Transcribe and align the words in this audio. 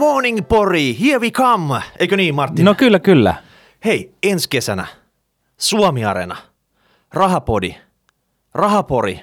morning 0.00 0.48
Pori, 0.48 0.96
here 1.00 1.18
we 1.18 1.30
come. 1.30 1.82
Eikö 1.98 2.16
niin 2.16 2.34
Martin? 2.34 2.64
No 2.64 2.74
kyllä, 2.74 2.98
kyllä. 2.98 3.34
Hei, 3.84 4.14
ensi 4.22 4.48
kesänä 4.48 4.86
Suomi 5.58 6.04
Arena, 6.04 6.36
Rahapodi, 7.14 7.74
Rahapori, 8.54 9.20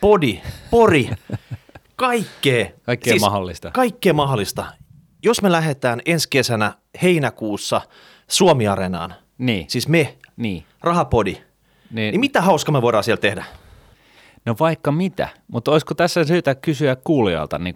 Podi, 0.00 0.40
Pori, 0.70 1.10
kaikkea. 1.96 2.66
Kaikkea 2.82 3.16
mahdollista. 3.20 3.70
Kaikkea 3.70 4.12
mahdollista. 4.14 4.66
Jos 5.22 5.42
me 5.42 5.52
lähdetään 5.52 6.00
ensi 6.06 6.28
kesänä 6.30 6.72
heinäkuussa 7.02 7.80
Suomi 8.28 8.68
Arenaan, 8.68 9.14
Niin. 9.38 9.64
siis 9.70 9.88
me, 9.88 10.18
Niin. 10.36 10.64
Rahapodi, 10.82 11.32
Niin. 11.90 12.12
niin 12.12 12.20
mitä 12.20 12.42
hauskaa 12.42 12.72
me 12.72 12.82
voidaan 12.82 13.04
siellä 13.04 13.20
tehdä? 13.20 13.44
No 14.46 14.54
vaikka 14.60 14.92
mitä, 14.92 15.28
mutta 15.48 15.70
olisiko 15.70 15.94
tässä 15.94 16.24
syytä 16.24 16.54
kysyä 16.54 16.96
kuulijoilta 16.96 17.58
niin 17.58 17.74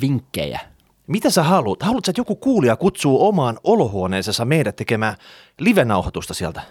vinkkejä? 0.00 0.60
Mitä 1.08 1.30
sä 1.30 1.42
haluat? 1.42 1.82
Haluatko, 1.82 2.06
sä, 2.06 2.10
että 2.10 2.20
joku 2.20 2.36
kuulija 2.36 2.76
kutsuu 2.76 3.28
omaan 3.28 3.58
olohuoneeseensa 3.64 4.44
meidät 4.44 4.76
tekemään 4.76 5.16
livenauhoitusta 5.58 6.34
sieltä? 6.34 6.62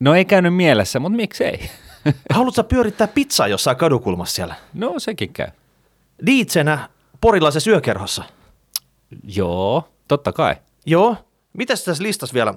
No 0.00 0.14
ei 0.14 0.24
käynyt 0.24 0.54
mielessä, 0.54 1.00
mutta 1.00 1.16
miksei? 1.16 1.70
Haluatko 2.34 2.56
sä 2.56 2.64
pyörittää 2.64 3.08
pizzaa 3.08 3.48
jossain 3.48 3.76
kadukulmassa 3.76 4.34
siellä? 4.34 4.54
No 4.74 4.98
sekin 4.98 5.32
käy. 5.32 5.48
Diitsenä 6.26 6.88
porilaisessa 7.20 7.70
yökerhossa. 7.70 8.24
Joo, 9.24 9.88
totta 10.08 10.32
kai. 10.32 10.56
Joo. 10.86 11.16
Mitäs 11.52 11.84
tässä 11.84 12.02
listassa 12.02 12.34
vielä? 12.34 12.54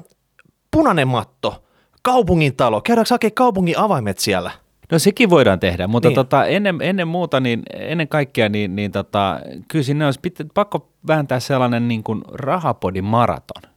Punainen 0.71 1.07
matto, 1.07 1.63
kaupungin 2.01 2.55
talo. 2.55 2.81
Käydäänkö 2.81 3.13
hakemaan 3.13 3.33
kaupungin 3.33 3.77
avaimet 3.77 4.19
siellä? 4.19 4.51
No 4.91 4.99
sekin 4.99 5.29
voidaan 5.29 5.59
tehdä, 5.59 5.87
mutta 5.87 6.07
Niin. 6.09 6.15
tota, 6.15 6.45
ennen, 6.45 6.75
ennen 6.81 7.07
muuta, 7.07 7.39
niin 7.39 7.63
ennen 7.73 8.07
kaikkea, 8.07 8.49
niin, 8.49 8.75
niin 8.75 8.91
tota, 8.91 9.39
kyllä 9.67 9.83
sinne 9.83 10.05
olisi 10.05 10.19
pitä, 10.19 10.45
pakko 10.53 10.89
vääntää 11.07 11.39
sellainen 11.39 11.87
niin 11.87 12.03
kuin 12.03 12.21
rahapodin 12.33 13.03
maraton. 13.03 13.71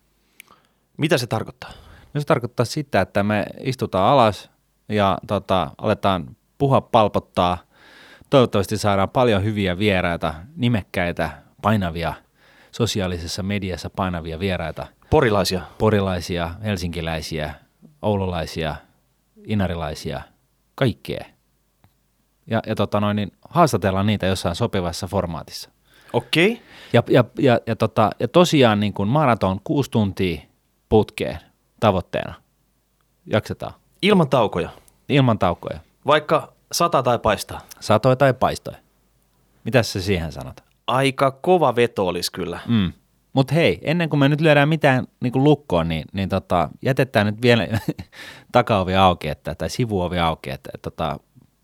Mitä 0.97 1.19
se 1.19 1.27
tarkoittaa? 1.27 1.71
No 2.15 2.21
se 2.21 2.27
tarkoittaa 2.27 2.67
sitä, 2.67 3.01
että 3.01 3.23
me 3.23 3.45
istutaan 3.61 4.13
alas 4.13 4.51
ja 4.89 5.19
tota, 5.27 5.71
aletaan 5.79 6.37
puhua 6.59 6.81
palpottaa. 6.81 7.59
Toivottavasti 8.31 8.79
saadaan 8.79 9.09
paljon 9.11 9.45
hyviä 9.45 9.79
vieraita, 9.79 10.35
nimekkäitä, 10.57 11.31
painavia, 11.63 12.15
sosiaalisessa 12.73 13.43
mediassa 13.43 13.91
painavia 13.91 14.39
vieraita, 14.39 14.87
Porilaisia. 15.11 15.61
porilaisia, 15.79 16.51
helsinkiläisiä, 16.65 17.55
oululaisia, 18.03 18.77
inarilaisia, 19.47 20.21
kaikkea. 20.77 21.25
Ja, 22.47 22.63
ja 22.67 22.75
tota 22.75 23.01
noin, 23.01 23.17
niin 23.17 23.33
haastatellaan 23.49 24.07
niitä 24.07 24.27
jossain 24.27 24.55
sopivassa 24.55 25.07
formaatissa. 25.07 25.71
Okei. 26.13 26.53
Okay. 26.53 26.65
Ja, 26.93 27.03
ja, 27.09 27.25
ja, 27.39 27.61
ja, 27.67 27.77
tota, 27.77 28.11
ja 28.21 28.29
tosiaan 28.29 28.81
niin 28.81 28.93
kuin 28.93 29.09
maraton 29.09 29.61
kuusi 29.65 29.91
tuntia 29.91 30.41
putkeen 30.89 31.39
tavoitteena. 31.81 32.35
Jaksetaan. 33.27 33.75
Ilman 34.03 34.29
taukoja. 34.29 34.71
Ilman 35.09 35.39
taukoja. 35.39 35.81
Vaikka 36.07 36.53
sata 36.73 37.03
tai 37.03 37.19
paistaa. 37.19 37.61
Satoi 37.81 38.17
tai 38.17 38.35
paistoi. 38.35 38.75
Mitäs 39.65 39.93
sä 39.93 40.01
siihen 40.01 40.33
sanot? 40.33 40.61
Aika 40.87 41.31
kova 41.31 41.77
veto 41.77 42.07
olisi 42.07 42.33
kyllä. 42.33 42.61
Mm. 42.67 42.93
Mutta 43.37 43.55
hei, 43.55 43.79
ennen 43.83 44.09
kuin 44.09 44.21
me 44.21 44.29
nyt 44.29 44.41
lyödään 44.41 44.69
mitään 44.69 45.07
niin 45.21 45.33
kuin 45.33 45.45
lukkoon, 45.45 45.89
niin, 45.89 46.05
niin 46.13 46.29
tota, 46.29 46.69
jätetään 46.83 47.27
nyt 47.27 47.43
vielä 47.43 47.69
takaovi 48.53 48.95
auki, 48.95 49.29
että, 49.29 49.55
tai 49.55 49.71
sivuovi 49.71 50.19
auki, 50.19 50.51
että, 50.51 50.71
että 50.75 50.91
tota, 50.91 51.19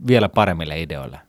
vielä 0.07 0.29
paremmille 0.29 0.81
ideoille. 0.81 1.21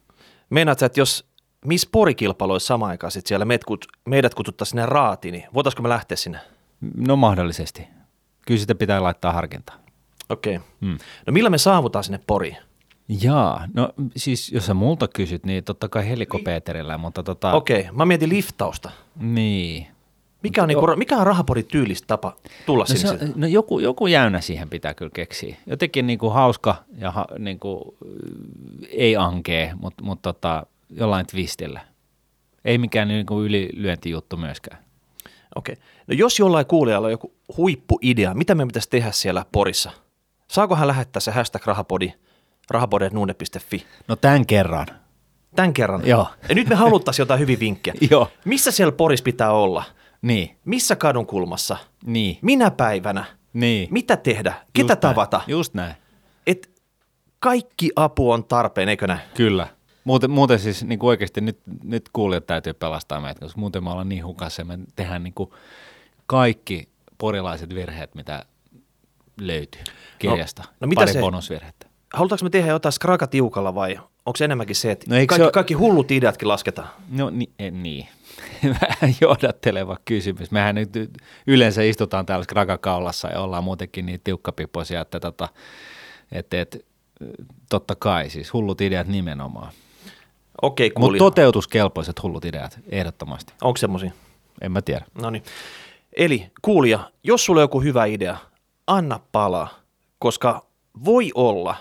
Meinaat 0.49 0.79
sä, 0.79 0.85
että 0.85 0.99
jos 0.99 1.25
Miss 1.65 1.87
Pori-kilpailu 1.91 2.51
olisi 2.51 2.65
samaan 2.65 2.89
aikaan 2.89 3.11
sit 3.11 3.27
siellä 3.27 3.45
meidät, 3.45 3.63
kut, 3.63 3.85
meidät 4.05 4.33
kututtaa 4.33 4.65
sinne 4.65 4.85
raatiin, 4.85 5.31
niin 5.31 5.43
voitaisiko 5.53 5.83
me 5.83 5.89
lähteä 5.89 6.17
sinne? 6.17 6.39
No 6.97 7.15
mahdollisesti. 7.15 7.87
Kyllä 8.47 8.59
sitä 8.59 8.75
pitää 8.75 9.03
laittaa 9.03 9.33
harkintaan. 9.33 9.79
Okei. 10.29 10.55
Okay. 10.55 10.67
Mm. 10.81 10.97
No 11.27 11.33
millä 11.33 11.49
me 11.49 11.57
saavutaan 11.57 12.03
sinne 12.03 12.19
Poriin? 12.27 12.57
Jaa, 13.21 13.67
no 13.73 13.89
siis 14.15 14.51
jos 14.51 14.65
sä 14.65 14.73
multa 14.73 15.07
kysyt, 15.07 15.45
niin 15.45 15.63
totta 15.63 15.89
kai 15.89 16.09
helikopeeterillä, 16.09 16.97
mutta 16.97 17.23
tota, 17.23 17.53
Okei, 17.53 17.79
okay. 17.81 17.91
mä 17.93 18.05
mietin 18.05 18.29
liftausta. 18.29 18.91
niin. 19.15 19.92
Mikä 20.43 20.61
on, 20.61 20.67
niinku, 20.67 20.87
mikä 20.95 21.17
on 21.17 21.27
rahapodin 21.27 21.65
tyylistä 21.65 22.07
tapa 22.07 22.35
tulla 22.65 22.85
No, 22.89 22.95
sinne? 22.95 23.17
se, 23.17 23.31
no 23.35 23.47
joku, 23.47 23.79
joku 23.79 24.07
jäynä 24.07 24.41
siihen 24.41 24.69
pitää 24.69 24.93
kyllä 24.93 25.11
keksiä. 25.13 25.55
Jotenkin 25.65 26.07
niin 26.07 26.19
kuin 26.19 26.33
hauska 26.33 26.75
ja 26.97 27.11
ha, 27.11 27.25
niin 27.39 27.59
kuin, 27.59 27.81
ei 28.89 29.15
ankee, 29.15 29.73
mutta 29.81 30.03
mut 30.03 30.21
tota, 30.21 30.65
jollain 30.89 31.27
twistillä. 31.27 31.81
Ei 32.65 32.77
mikään 32.77 33.07
niin 33.07 33.25
kuin 33.25 33.45
ylilyöntijuttu 33.45 34.37
myöskään. 34.37 34.77
Okei. 35.55 35.73
Okay. 35.73 35.85
No 36.07 36.13
jos 36.13 36.39
jollain 36.39 36.65
kuulijalla 36.65 37.07
on 37.07 37.11
joku 37.11 37.33
huippuidea, 37.57 38.33
mitä 38.33 38.55
me 38.55 38.65
pitäisi 38.65 38.89
tehdä 38.89 39.11
siellä 39.11 39.45
Porissa? 39.51 39.91
Saako 40.47 40.75
hän 40.75 40.87
lähettää 40.87 41.19
se 41.19 41.31
hashtag 41.31 41.65
rahapodi, 41.67 42.13
rahapodi.nuune.fi? 42.69 43.85
No 44.07 44.15
tämän 44.15 44.45
kerran. 44.45 44.87
Tämän 45.55 45.73
kerran. 45.73 46.07
Joo. 46.07 46.27
Ja 46.49 46.55
nyt 46.55 46.69
me 46.69 46.75
haluttaisiin 46.75 47.23
jotain 47.23 47.39
hyvin 47.39 47.59
vinkkejä. 47.59 47.95
Joo. 48.11 48.27
Missä 48.45 48.71
siellä 48.71 48.91
Porissa 48.91 49.23
pitää 49.23 49.51
olla? 49.51 49.83
Niin, 50.23 50.57
Missä 50.65 50.95
kadun 50.95 51.25
kulmassa? 51.25 51.77
niin, 52.05 52.37
Minä 52.41 52.71
päivänä? 52.71 53.25
niin. 53.53 53.87
Mitä 53.91 54.17
tehdä? 54.17 54.53
Ketä 54.73 54.93
Just 54.93 54.99
tavata? 54.99 55.37
Näin. 55.37 55.49
Just 55.51 55.73
näin. 55.73 55.95
Et 56.47 56.81
kaikki 57.39 57.89
apu 57.95 58.31
on 58.31 58.43
tarpeen, 58.45 58.89
eikö 58.89 59.07
näin? 59.07 59.19
Kyllä. 59.35 59.67
Muuten, 60.03 60.31
muuten 60.31 60.59
siis 60.59 60.83
niin 60.83 60.99
kuin 60.99 61.07
oikeasti 61.07 61.41
nyt, 61.41 61.59
nyt 61.83 62.09
kuulijat 62.13 62.45
täytyy 62.47 62.73
pelastaa 62.73 63.21
meitä, 63.21 63.39
koska 63.39 63.59
muuten 63.59 63.83
me 63.83 63.89
ollaan 63.89 64.09
niin 64.09 64.25
hukassa 64.25 64.61
ja 64.61 64.65
me 64.65 64.79
tehdään 64.95 65.23
niin 65.23 65.33
kuin 65.33 65.49
kaikki 66.25 66.89
porilaiset 67.17 67.75
virheet, 67.75 68.15
mitä 68.15 68.45
löytyy 69.41 69.81
kirjasta. 70.19 70.63
no 70.79 70.87
mitä 70.87 70.99
Pari 70.99 71.13
se- 71.13 71.19
bonusvirhettä. 71.19 71.82
Halutaanko 72.13 72.43
me 72.43 72.49
tehdä 72.49 72.71
jotain 72.71 72.93
skraka 72.93 73.27
tiukalla 73.27 73.75
vai 73.75 73.99
onko 74.25 74.37
se 74.37 74.45
enemmänkin 74.45 74.75
se, 74.75 74.91
että 74.91 75.05
No 75.09 75.15
kaikki, 75.15 75.35
se 75.35 75.43
ole- 75.43 75.51
kaikki 75.51 75.73
hullut 75.73 76.11
ideatkin 76.11 76.47
lasketaan? 76.47 76.87
No 77.09 77.29
ni, 77.29 77.49
eh, 77.59 77.71
niin, 77.71 78.07
vähän 78.81 79.15
johdatteleva 79.21 79.97
kysymys. 80.05 80.51
Mehän 80.51 80.75
nyt 80.75 80.89
yleensä 81.47 81.81
istutaan 81.83 82.25
täällä 82.25 82.43
skrakakaulassa 82.43 83.27
ja 83.27 83.39
ollaan 83.41 83.63
muutenkin 83.63 84.05
niin 84.05 84.21
tiukkapipoisia, 84.23 85.01
että 85.01 85.19
tota, 85.19 85.49
et, 86.31 86.53
et, 86.53 86.85
totta 87.69 87.95
kai 87.95 88.29
siis 88.29 88.53
hullut 88.53 88.81
ideat 88.81 89.07
nimenomaan. 89.07 89.71
Okei, 90.61 90.89
Mutta 90.89 90.99
kuulija. 90.99 91.19
toteutuskelpoiset 91.19 92.23
hullut 92.23 92.45
ideat, 92.45 92.79
ehdottomasti. 92.89 93.53
Onko 93.61 93.77
semmoisia? 93.77 94.11
En 94.61 94.71
mä 94.71 94.81
tiedä. 94.81 95.05
No 95.21 95.29
niin. 95.29 95.43
Eli 96.17 96.51
kuulija, 96.61 97.11
jos 97.23 97.45
sulla 97.45 97.59
on 97.59 97.63
joku 97.63 97.81
hyvä 97.81 98.05
idea, 98.05 98.37
anna 98.87 99.19
palaa, 99.31 99.69
koska 100.19 100.65
voi 101.05 101.31
olla, 101.35 101.75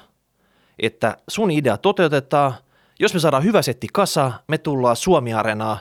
että 0.86 1.16
sun 1.28 1.50
idea 1.50 1.76
toteutetaan. 1.76 2.54
Jos 2.98 3.14
me 3.14 3.20
saadaan 3.20 3.44
hyvä 3.44 3.62
setti 3.62 3.86
kasa, 3.92 4.32
me 4.48 4.58
tullaan 4.58 4.96
Suomi-areenaa 4.96 5.78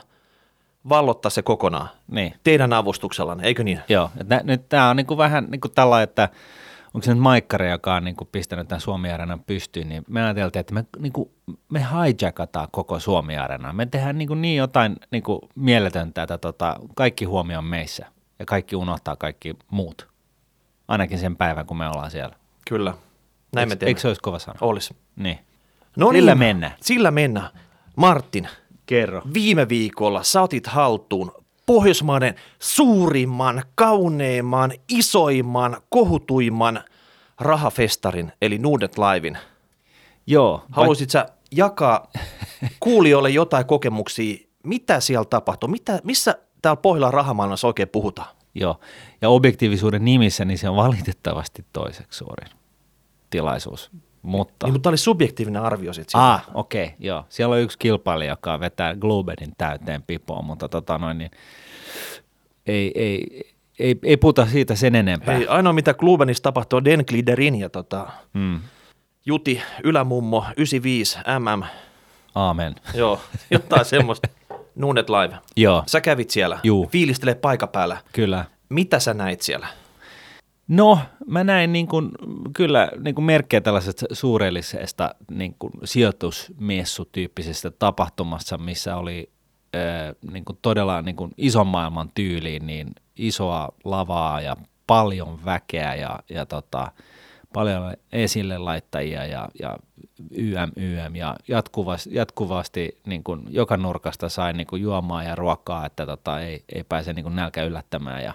vallottaa 0.88 1.30
se 1.30 1.42
kokonaan. 1.42 1.88
Niin. 2.08 2.34
Teidän 2.44 2.72
avustuksellanne, 2.72 3.44
eikö 3.44 3.64
niin? 3.64 3.80
Joo, 3.88 4.10
et 4.20 4.28
nä, 4.28 4.40
nyt 4.44 4.68
tämä 4.68 4.90
on 4.90 4.96
niinku 4.96 5.16
vähän 5.16 5.46
niinku 5.50 5.68
tällä, 5.68 6.02
että 6.02 6.28
onko 6.94 7.04
se 7.04 7.14
nyt 7.14 7.22
Maikkari, 7.22 7.70
joka 7.70 7.94
on 7.94 8.04
niinku 8.04 8.24
pistänyt 8.24 8.68
tämän 8.68 8.80
Suomi-areenan 8.80 9.40
pystyyn, 9.40 9.88
niin 9.88 10.04
me 10.08 10.24
ajateltiin, 10.24 10.60
että 10.60 10.74
me, 10.74 10.84
niinku, 10.98 11.30
me 11.68 11.86
hijackataan 11.92 12.68
koko 12.70 12.98
Suomi-areenaa. 12.98 13.72
Me 13.72 13.86
tehdään 13.86 14.18
niinku 14.18 14.34
niin 14.34 14.56
jotain 14.56 14.96
niinku 15.10 15.40
mieletöntä, 15.54 16.22
että 16.22 16.38
tota, 16.38 16.76
kaikki 16.94 17.24
huomio 17.24 17.58
on 17.58 17.64
meissä 17.64 18.06
ja 18.38 18.44
kaikki 18.46 18.76
unohtaa 18.76 19.16
kaikki 19.16 19.56
muut. 19.70 20.08
Ainakin 20.88 21.18
sen 21.18 21.36
päivän, 21.36 21.66
kun 21.66 21.76
me 21.76 21.88
ollaan 21.88 22.10
siellä. 22.10 22.36
Kyllä. 22.68 22.94
Näin 23.54 23.68
me 23.68 23.72
Eikö- 23.72 23.78
teemme. 23.78 23.90
Eikö 23.90 24.00
se 24.00 24.08
olisi 24.08 24.20
kova 24.20 24.38
sana? 24.38 24.58
Olisi. 24.60 24.96
Niin. 25.16 25.38
No 25.96 26.12
Sillä 26.12 26.30
niin, 26.34 26.38
mennään. 26.38 26.72
Sillä 26.80 27.10
mennään. 27.10 27.48
Martin, 27.96 28.48
Kerro. 28.86 29.22
viime 29.34 29.68
viikolla 29.68 30.22
sä 30.22 30.42
otit 30.42 30.66
haltuun 30.66 31.32
Pohjoismaiden 31.66 32.34
suurimman, 32.58 33.62
kauneimman, 33.74 34.72
isoimman, 34.88 35.76
kohutuimman 35.88 36.84
rahafestarin, 37.40 38.32
eli 38.42 38.58
Nuudet 38.58 38.98
Livein. 38.98 39.38
Joo. 40.26 40.64
Haluaisit 40.70 41.10
sä 41.10 41.26
jakaa 41.50 42.10
kuulijoille 42.80 43.30
jotain 43.30 43.66
kokemuksia, 43.66 44.36
mitä 44.64 45.00
siellä 45.00 45.24
tapahtuu, 45.24 45.68
mitä, 45.68 46.00
missä 46.04 46.34
täällä 46.62 46.80
Pohjolan 46.80 47.14
rahamaailmassa 47.14 47.66
oikein 47.66 47.88
puhutaan? 47.88 48.28
Joo, 48.54 48.80
ja 49.22 49.28
objektiivisuuden 49.28 50.04
nimissä 50.04 50.44
niin 50.44 50.58
se 50.58 50.68
on 50.68 50.76
valitettavasti 50.76 51.64
toiseksi 51.72 52.18
suurin 52.18 52.48
tilaisuus. 53.32 53.90
Mutta, 54.22 54.66
Niin, 54.66 54.74
mutta 54.74 54.82
tämä 54.82 54.90
oli 54.90 54.96
subjektiivinen 54.98 55.62
arvio 55.62 55.92
sitten. 55.92 56.20
ah, 56.20 56.44
okei, 56.54 56.84
okay, 56.84 56.96
joo. 56.98 57.24
Siellä 57.28 57.54
on 57.54 57.60
yksi 57.60 57.78
kilpailija, 57.78 58.32
joka 58.32 58.60
vetää 58.60 58.94
Globedin 58.96 59.52
täyteen 59.58 60.02
pipoon, 60.02 60.44
mutta 60.44 60.68
tota 60.68 60.98
noin, 60.98 61.18
niin 61.18 61.30
ei, 62.66 62.92
ei, 62.94 63.44
ei, 63.78 63.98
ei 64.02 64.16
puhuta 64.16 64.46
siitä 64.46 64.74
sen 64.74 64.94
enempää. 64.94 65.34
Hei, 65.34 65.46
ainoa 65.46 65.72
mitä 65.72 65.94
Klubenissa 65.94 66.42
tapahtuu 66.42 66.76
on 66.76 66.84
Den 66.84 67.04
Gliderin 67.08 67.54
ja 67.54 67.68
tota, 67.68 68.06
Mm, 68.34 68.60
Juti 69.26 69.62
Ylämummo 69.84 70.44
95 70.56 71.18
MM. 71.38 71.62
aamen. 72.34 72.74
Joo, 72.94 73.20
jotain 73.50 73.84
semmoista. 73.84 74.28
Nuunet 74.74 75.10
Live. 75.10 75.36
Joo, 75.56 75.82
Sä 75.86 76.00
kävit 76.00 76.30
siellä, 76.30 76.58
Juu. 76.62 76.88
fiilistelee 76.92 77.34
paikan 77.34 77.68
päällä. 77.68 77.96
kyllä. 78.12 78.44
Mitä 78.68 78.98
sä 78.98 79.14
näit 79.14 79.40
siellä? 79.42 79.66
No, 80.68 80.98
mä 81.26 81.44
näin 81.44 81.72
niin 81.72 81.86
kuin, 81.86 82.10
kyllä 82.52 82.90
niin 83.04 83.14
kuin 83.14 83.24
merkkejä 83.24 83.60
tällaisesta 83.60 84.06
suurellisesta 84.12 85.14
niin 85.30 85.54
kuin 85.58 85.72
sijoitusmessutyyppisestä 85.84 87.70
tapahtumassa, 87.70 88.58
missä 88.58 88.96
oli 88.96 89.30
äh, 89.76 90.14
niin 90.32 90.44
kuin 90.44 90.58
todella 90.62 91.02
niin 91.02 91.16
kuin 91.16 91.30
ison 91.36 91.66
maailman 91.66 92.10
tyyliin 92.14 92.66
niin 92.66 92.88
isoa 93.16 93.68
lavaa 93.84 94.40
ja 94.40 94.56
paljon 94.86 95.44
väkeä 95.44 95.94
ja, 95.94 96.18
ja 96.28 96.46
tota, 96.46 96.92
paljon 97.52 97.94
esille 98.12 98.58
laittajia 98.58 99.26
ja, 99.26 99.48
ja 99.60 99.78
YM, 100.30 100.72
YM 100.76 101.16
ja 101.16 101.36
jatkuvasti, 101.48 102.10
jatkuvasti 102.14 102.98
niin 103.06 103.24
kuin 103.24 103.42
joka 103.48 103.76
nurkasta 103.76 104.28
sai 104.28 104.52
niin 104.52 104.66
kuin 104.66 104.82
juomaa 104.82 105.22
ja 105.22 105.34
ruokaa, 105.34 105.86
että 105.86 106.06
tota, 106.06 106.40
ei, 106.40 106.64
ei 106.74 106.84
pääse 106.84 107.12
niin 107.12 107.22
kuin 107.22 107.36
nälkä 107.36 107.64
yllättämään 107.64 108.24
ja 108.24 108.34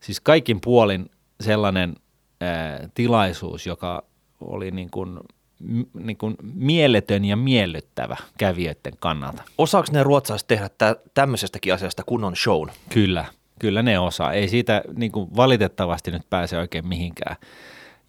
siis 0.00 0.20
kaikin 0.20 0.60
puolin 0.60 1.10
sellainen 1.40 1.96
ää, 2.40 2.88
tilaisuus, 2.94 3.66
joka 3.66 4.02
oli 4.40 4.70
niin 4.70 4.90
kuin, 4.90 5.20
m, 5.60 5.82
niin 5.94 6.16
kuin 6.16 6.36
mieletön 6.54 7.24
ja 7.24 7.36
miellyttävä 7.36 8.16
kävijöiden 8.38 8.92
kannalta. 9.00 9.42
Osaako 9.58 9.88
ne 9.92 10.02
ruotsalaiset 10.02 10.48
tehdä 10.48 10.70
tä- 10.78 10.96
tämmöisestäkin 11.14 11.74
asiasta 11.74 12.02
kunnon 12.06 12.36
shown? 12.36 12.70
Kyllä, 12.88 13.24
kyllä 13.58 13.82
ne 13.82 13.98
osaa. 13.98 14.32
Ei 14.32 14.48
siitä 14.48 14.82
niin 14.96 15.12
kuin 15.12 15.36
valitettavasti 15.36 16.10
nyt 16.10 16.30
pääse 16.30 16.58
oikein 16.58 16.88
mihinkään. 16.88 17.36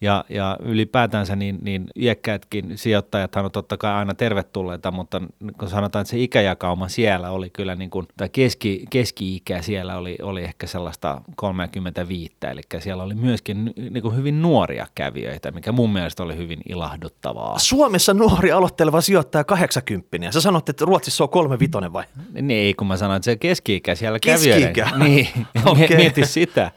Ja, 0.02 0.24
ja 0.28 0.56
ylipäätänsä 0.62 1.36
niin, 1.36 1.58
niin 1.62 1.86
iäkkäätkin 1.96 2.78
sijoittajathan 2.78 3.44
on 3.44 3.50
totta 3.50 3.76
kai 3.76 3.92
aina 3.92 4.14
tervetulleita, 4.14 4.90
mutta 4.90 5.22
kun 5.58 5.68
sanotaan, 5.68 6.00
että 6.00 6.10
se 6.10 6.18
ikäjakauma 6.18 6.88
siellä 6.88 7.30
oli 7.30 7.50
kyllä, 7.50 7.74
niin 7.74 7.90
kuin, 7.90 8.06
tai 8.16 8.28
keski, 8.28 8.84
keski-ikä 8.90 9.62
siellä 9.62 9.96
oli, 9.96 10.18
oli 10.22 10.42
ehkä 10.42 10.66
sellaista 10.66 11.20
35, 11.36 12.36
eli 12.50 12.60
siellä 12.78 13.02
oli 13.02 13.14
myöskin 13.14 13.72
niin 13.90 14.02
kuin 14.02 14.16
hyvin 14.16 14.42
nuoria 14.42 14.86
kävijöitä, 14.94 15.50
mikä 15.50 15.72
mun 15.72 15.92
mielestä 15.92 16.22
oli 16.22 16.36
hyvin 16.36 16.60
ilahduttavaa. 16.68 17.58
Suomessa 17.58 18.14
nuori 18.14 18.52
aloitteleva 18.52 19.00
sijoittaja 19.00 19.44
80. 19.44 20.32
Sä 20.32 20.40
sanoit, 20.40 20.68
että 20.68 20.84
Ruotsissa 20.84 21.24
on 21.24 21.30
kolme 21.30 21.58
vitonen 21.58 21.92
vai? 21.92 22.04
Niin 22.32 22.50
ei, 22.50 22.74
kun 22.74 22.86
mä 22.86 22.96
sanoin, 22.96 23.16
että 23.16 23.24
se 23.24 23.36
keski-ikä 23.36 23.94
siellä 23.94 24.18
Keski-ikä? 24.20 24.72
kävijöiden. 24.72 25.00
Niin, 25.00 25.28
okay. 25.70 25.96
mieti 25.96 26.26
sitä. 26.26 26.70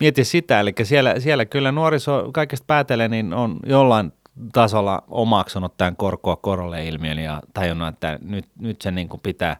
Mieti 0.00 0.24
sitä, 0.24 0.60
eli 0.60 0.72
siellä, 0.82 1.20
siellä 1.20 1.44
kyllä 1.44 1.72
nuoriso 1.72 2.30
kaikesta 2.32 2.64
päätellen 2.66 3.10
niin 3.10 3.34
on 3.34 3.60
jollain 3.66 4.12
tasolla 4.52 5.02
omaksunut 5.08 5.76
tämän 5.76 5.96
korkoa 5.96 6.36
korolle 6.36 6.86
ilmiön 6.86 7.18
ja 7.18 7.42
tajunnut, 7.54 7.88
että 7.88 8.18
nyt, 8.22 8.46
nyt 8.58 8.82
se 8.82 8.90
niin 8.90 9.08
kuin 9.08 9.20
pitää 9.20 9.56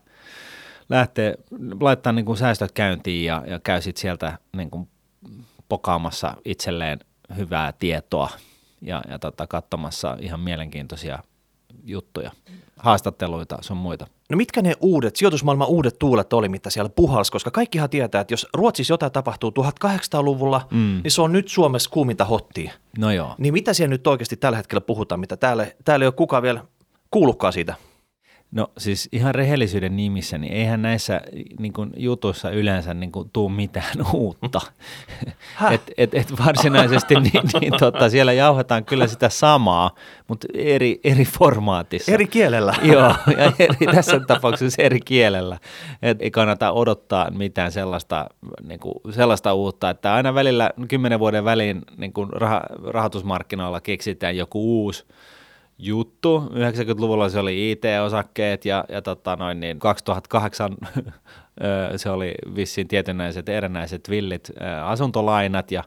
lähteä, 0.89 1.35
laittaa 1.81 2.13
niin 2.13 2.25
kuin 2.25 2.39
säästöt 2.39 2.73
käyntiin 2.73 3.25
ja, 3.25 3.43
ja 3.47 3.59
käy 3.59 3.81
sit 3.81 3.97
sieltä 3.97 4.39
niin 4.57 4.71
kuin 4.71 4.89
pokaamassa 5.69 6.35
itselleen 6.45 6.99
hyvää 7.37 7.73
tietoa 7.73 8.31
ja, 8.83 9.03
ja 9.09 9.19
tota, 9.19 9.47
katsomassa 9.47 10.17
ihan 10.21 10.41
mielenkiintoisia 10.41 11.19
juttuja, 11.85 12.31
haastatteluita 12.77 13.59
sun 13.61 13.77
muita. 13.77 14.07
No 14.31 14.37
mitkä 14.37 14.63
ne 14.63 14.75
uudet, 14.81 15.17
sijoitusmaailman 15.17 15.69
uudet 15.69 15.99
tuulet 15.99 16.33
oli, 16.33 16.49
mitä 16.49 16.71
siellä 16.71 16.89
puhals, 16.89 17.31
koska 17.31 17.51
kaikkihan 17.51 17.91
tietää, 17.91 18.21
että 18.21 18.33
jos 18.33 18.47
Ruotsissa 18.55 18.93
jotain 18.93 19.13
tapahtuu 19.13 19.51
1800-luvulla, 19.51 20.69
mm. 20.71 21.01
niin 21.05 21.11
se 21.11 21.23
on 21.23 21.33
nyt 21.33 21.49
Suomessa 21.49 21.91
kuuminta 21.91 22.25
hottia. 22.25 22.73
No 22.99 23.13
joo. 23.13 23.35
Niin 23.39 23.53
mitä 23.55 23.75
siellä 23.75 23.91
nyt 23.91 24.07
oikeasti 24.07 24.37
tällä 24.37 24.57
hetkellä 24.57 24.81
puhutaan, 24.81 25.21
mitä 25.21 25.37
täällä, 25.37 25.67
täällä 25.85 26.05
ei 26.05 26.07
ole 26.07 26.15
kukaan 26.15 26.43
vielä 26.43 26.65
kuullutkaan 27.11 27.53
siitä? 27.53 27.75
No 28.55 28.71
siis 28.79 29.09
ihan 29.13 29.35
rehellisyyden 29.35 29.97
nimissä, 29.97 30.39
niin 30.39 30.53
eihän 30.53 30.83
näissä 30.83 31.21
niin 31.59 31.73
kuin, 31.73 31.91
jutuissa 31.97 32.51
yleensä 32.51 32.95
niin 32.95 33.13
kuin, 33.13 33.31
tuu 33.33 33.49
mitään 33.49 34.07
uutta. 34.13 34.61
Häh? 35.55 35.73
et, 35.73 35.83
et, 35.97 36.15
et 36.15 36.33
varsinaisesti 36.47 37.15
niin, 37.15 37.43
niin, 37.61 37.73
tota, 37.79 38.11
siellä 38.11 38.33
jauhetaan 38.33 38.85
kyllä 38.85 39.07
sitä 39.07 39.29
samaa, 39.29 39.91
mutta 40.29 40.47
eri, 40.55 41.01
eri 41.05 41.25
formaatissa. 41.25 42.13
Eri 42.13 42.27
kielellä. 42.27 42.75
Joo, 42.93 43.15
ja 43.37 43.53
eri, 43.59 43.95
tässä 43.95 44.21
tapauksessa 44.21 44.83
eri 44.83 45.01
kielellä. 45.01 45.59
Et 46.03 46.23
ei 46.23 46.31
kannata 46.31 46.73
odottaa 46.73 47.31
mitään 47.31 47.73
sellaista, 47.73 48.27
niin 48.63 48.81
kuin, 48.81 48.95
sellaista 49.11 49.55
uutta, 49.55 49.91
että 49.91 50.15
aina 50.15 50.35
välillä 50.35 50.71
kymmenen 50.89 51.19
vuoden 51.19 51.45
väliin 51.45 51.83
niin 51.97 52.13
kuin 52.13 52.31
rah, 52.31 52.61
rahoitusmarkkinoilla 52.85 53.81
keksitään 53.81 54.37
joku 54.37 54.83
uusi 54.83 55.05
juttu. 55.79 56.51
90-luvulla 56.51 57.29
se 57.29 57.39
oli 57.39 57.73
IT-osakkeet 57.73 58.65
ja, 58.65 58.85
ja 58.89 59.03
tota 59.03 59.37
noin, 59.37 59.61
niin 59.61 59.79
2008 59.79 60.77
ö, 61.93 61.99
se 61.99 62.11
oli 62.11 62.35
vissiin 62.55 62.89
tietynäiset 62.89 63.49
erinäiset 63.49 64.11
villit 64.11 64.51
asuntolainat 64.85 65.71
ja 65.71 65.85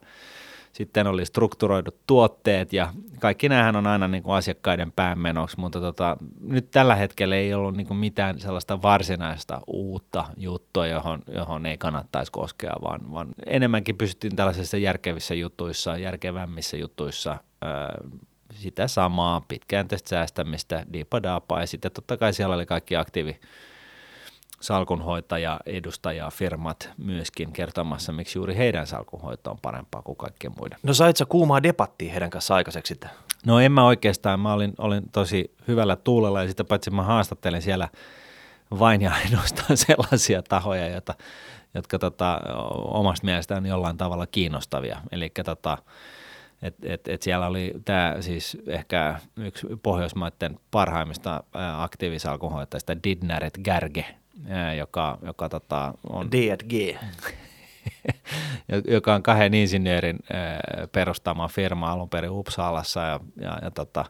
sitten 0.77 1.07
oli 1.07 1.25
strukturoidut 1.25 1.95
tuotteet 2.07 2.73
ja 2.73 2.93
kaikki 3.19 3.49
näähän 3.49 3.75
on 3.75 3.87
aina 3.87 4.07
niin 4.07 4.23
kuin 4.23 4.35
asiakkaiden 4.35 4.91
päämenoksi, 4.91 5.59
mutta 5.59 5.79
tota, 5.81 6.17
nyt 6.41 6.71
tällä 6.71 6.95
hetkellä 6.95 7.35
ei 7.35 7.53
ollut 7.53 7.77
niin 7.77 7.87
kuin 7.87 7.97
mitään 7.97 8.39
sellaista 8.39 8.81
varsinaista 8.81 9.61
uutta 9.67 10.25
juttua, 10.37 10.87
johon, 10.87 11.21
johon 11.35 11.65
ei 11.65 11.77
kannattaisi 11.77 12.31
koskea, 12.31 12.73
vaan, 12.81 13.11
vaan 13.11 13.27
enemmänkin 13.45 13.97
pystyttiin 13.97 14.35
tällaisissa 14.35 14.77
järkevissä 14.77 15.35
jutuissa, 15.35 15.97
järkevämmissä 15.97 16.77
jutuissa 16.77 17.37
sitä 18.57 18.87
samaa 18.87 19.41
pitkäänteistä 19.47 20.09
säästämistä, 20.09 20.85
diipadaapaa 20.93 21.59
ja 21.61 21.67
sitten 21.67 21.91
totta 21.91 22.17
kai 22.17 22.33
siellä 22.33 22.55
oli 22.55 22.65
kaikki 22.65 22.95
aktiivi 22.95 23.39
salkunhoitaja, 24.59 25.59
edustaja, 25.65 26.29
firmat 26.29 26.89
myöskin 26.97 27.53
kertomassa, 27.53 28.11
miksi 28.11 28.39
juuri 28.39 28.55
heidän 28.55 28.87
salkunhoito 28.87 29.51
on 29.51 29.57
parempaa 29.61 30.01
kuin 30.01 30.15
kaikkien 30.15 30.53
muiden. 30.59 30.79
No 30.83 30.93
sait 30.93 31.17
sä 31.17 31.25
kuumaa 31.25 31.63
debattia 31.63 32.11
heidän 32.11 32.29
kanssa 32.29 32.55
aikaiseksi 32.55 32.91
sitten? 32.91 33.09
No 33.45 33.59
en 33.59 33.71
mä 33.71 33.85
oikeastaan, 33.85 34.39
mä 34.39 34.53
olin, 34.53 34.73
olin 34.77 35.09
tosi 35.11 35.51
hyvällä 35.67 35.95
tuulella 35.95 36.41
ja 36.41 36.47
sitä 36.47 36.63
paitsi 36.63 36.91
mä 36.91 37.03
haastattelin 37.03 37.61
siellä 37.61 37.89
vain 38.79 39.01
ja 39.01 39.11
ainoastaan 39.13 39.77
sellaisia 39.87 40.43
tahoja, 40.43 40.87
joita, 40.87 41.13
jotka 41.73 41.99
tota, 41.99 42.41
omasta 42.75 43.25
mielestä 43.25 43.55
on 43.55 43.65
jollain 43.65 43.97
tavalla 43.97 44.27
kiinnostavia. 44.27 45.01
Eli 45.11 45.31
tota, 45.45 45.77
et, 46.61 46.75
et, 46.83 47.07
et 47.07 47.21
siellä 47.21 47.47
oli 47.47 47.73
tämä 47.85 48.15
siis 48.19 48.57
ehkä 48.67 49.19
yksi 49.35 49.67
Pohjoismaiden 49.83 50.59
parhaimmista 50.71 51.43
aktiivisalkunhoitajista 51.77 53.03
Didnaret 53.03 53.59
Gerge, 53.63 54.05
ää, 54.47 54.73
joka, 54.73 55.17
joka 55.21 55.49
tota, 55.49 55.93
on 56.09 56.31
D&G. 56.31 56.97
joka 58.95 59.15
on 59.15 59.23
kahden 59.23 59.53
insinöörin 59.53 60.19
perustama 60.91 61.47
firma 61.47 61.91
alun 61.91 62.09
perin 62.09 62.31
Uppsalassa 62.31 62.99
ja, 62.99 63.19
ja, 63.41 63.59
ja 63.61 63.71
tota, 63.71 64.05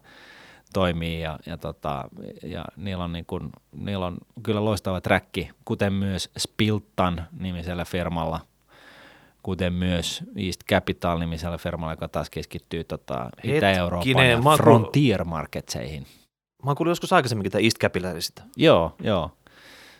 toimii 0.74 1.22
ja, 1.22 1.40
ja, 1.46 1.58
tota, 1.58 2.04
ja 2.44 2.66
niillä, 2.78 3.04
on 3.04 3.14
niin 3.14 3.26
kun, 3.26 3.50
niillä 3.72 4.06
on 4.06 4.18
kyllä 4.44 4.66
loistava 4.66 5.02
träkki, 5.02 5.50
kuten 5.66 5.94
myös 5.94 6.30
Spiltan 6.38 7.28
nimisellä 7.40 7.86
firmalla, 7.86 8.40
kuten 9.44 9.74
myös 9.74 10.24
East 10.36 10.64
Capital 10.70 11.20
nimisellä 11.20 11.58
firmalla, 11.58 11.94
joka 11.94 12.08
taas 12.08 12.30
keskittyy 12.30 12.84
tota, 12.84 13.30
Itä-Euroopan 13.44 14.30
ja 14.30 14.40
frontier 14.58 15.24
marketseihin. 15.24 16.06
Mä 16.64 16.70
oon 16.70 16.76
kuullut 16.76 16.92
joskus 16.92 17.14
aikaisemminkin 17.14 17.52
tätä 17.52 17.64
East 17.64 17.78
Capitalista. 17.78 18.44
Joo, 18.56 18.96
joo. 19.04 19.32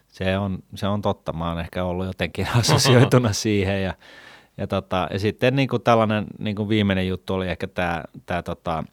Se 0.08 0.38
on, 0.38 0.60
se 0.76 0.88
on 0.88 1.02
totta. 1.02 1.34
Mä 1.34 1.50
oon 1.50 1.60
ehkä 1.60 1.84
ollut 1.84 2.06
jotenkin 2.06 2.48
assosioituna 2.60 3.34
siihen. 3.34 3.84
Ja, 3.84 3.94
ja, 4.58 4.68
tota, 4.68 5.08
ja 5.12 5.20
sitten 5.20 5.56
niin 5.56 5.70
kuin 5.70 5.82
tällainen 5.82 6.26
niin 6.40 6.56
kuin 6.56 6.70
viimeinen 6.70 7.08
juttu 7.08 7.34
oli 7.34 7.48
ehkä 7.48 7.68
tämä, 7.68 8.04
tämä 8.26 8.44
tota, 8.44 8.84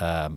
ää, 0.00 0.30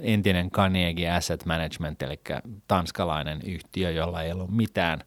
entinen 0.00 0.50
Carnegie 0.50 1.10
Asset 1.10 1.46
Management, 1.46 2.02
eli 2.02 2.20
tanskalainen 2.68 3.40
yhtiö, 3.44 3.90
jolla 3.90 4.22
ei 4.22 4.32
ollut 4.32 4.50
mitään 4.50 5.00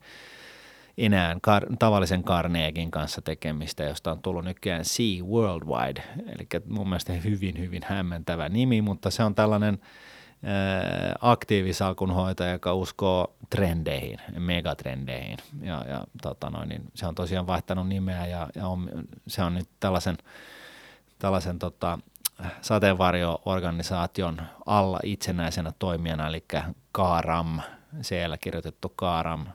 enää 0.97 1.33
kar- 1.33 1.75
tavallisen 1.79 2.23
Carnegien 2.23 2.91
kanssa 2.91 3.21
tekemistä, 3.21 3.83
josta 3.83 4.11
on 4.11 4.21
tullut 4.21 4.45
nykyään 4.45 4.85
Sea 4.85 5.23
Worldwide, 5.23 6.03
eli 6.27 6.61
mun 6.67 6.89
mielestä 6.89 7.13
hyvin, 7.13 7.59
hyvin 7.59 7.81
hämmentävä 7.85 8.49
nimi, 8.49 8.81
mutta 8.81 9.09
se 9.09 9.23
on 9.23 9.35
tällainen 9.35 9.79
ää, 10.43 11.15
aktiivisalkunhoitaja, 11.21 12.51
joka 12.51 12.73
uskoo 12.73 13.35
trendeihin, 13.49 14.19
megatrendeihin. 14.37 15.37
Ja, 15.61 15.85
ja 15.87 16.03
tota 16.21 16.49
noin, 16.49 16.69
niin 16.69 16.83
se 16.93 17.07
on 17.07 17.15
tosiaan 17.15 17.47
vaihtanut 17.47 17.87
nimeä 17.87 18.27
ja, 18.27 18.47
ja 18.55 18.67
on, 18.67 18.89
se 19.27 19.43
on 19.43 19.53
nyt 19.53 19.69
tällaisen, 19.79 20.17
tällaisen 21.19 21.59
tota, 21.59 21.99
sateenvarjo-organisaation 22.61 24.41
alla 24.65 24.99
itsenäisenä 25.03 25.71
toimijana, 25.79 26.27
eli 26.27 26.45
Kaaram, 26.91 27.59
siellä 28.01 28.37
kirjoitettu 28.37 28.89
Kaaram, 28.95 29.45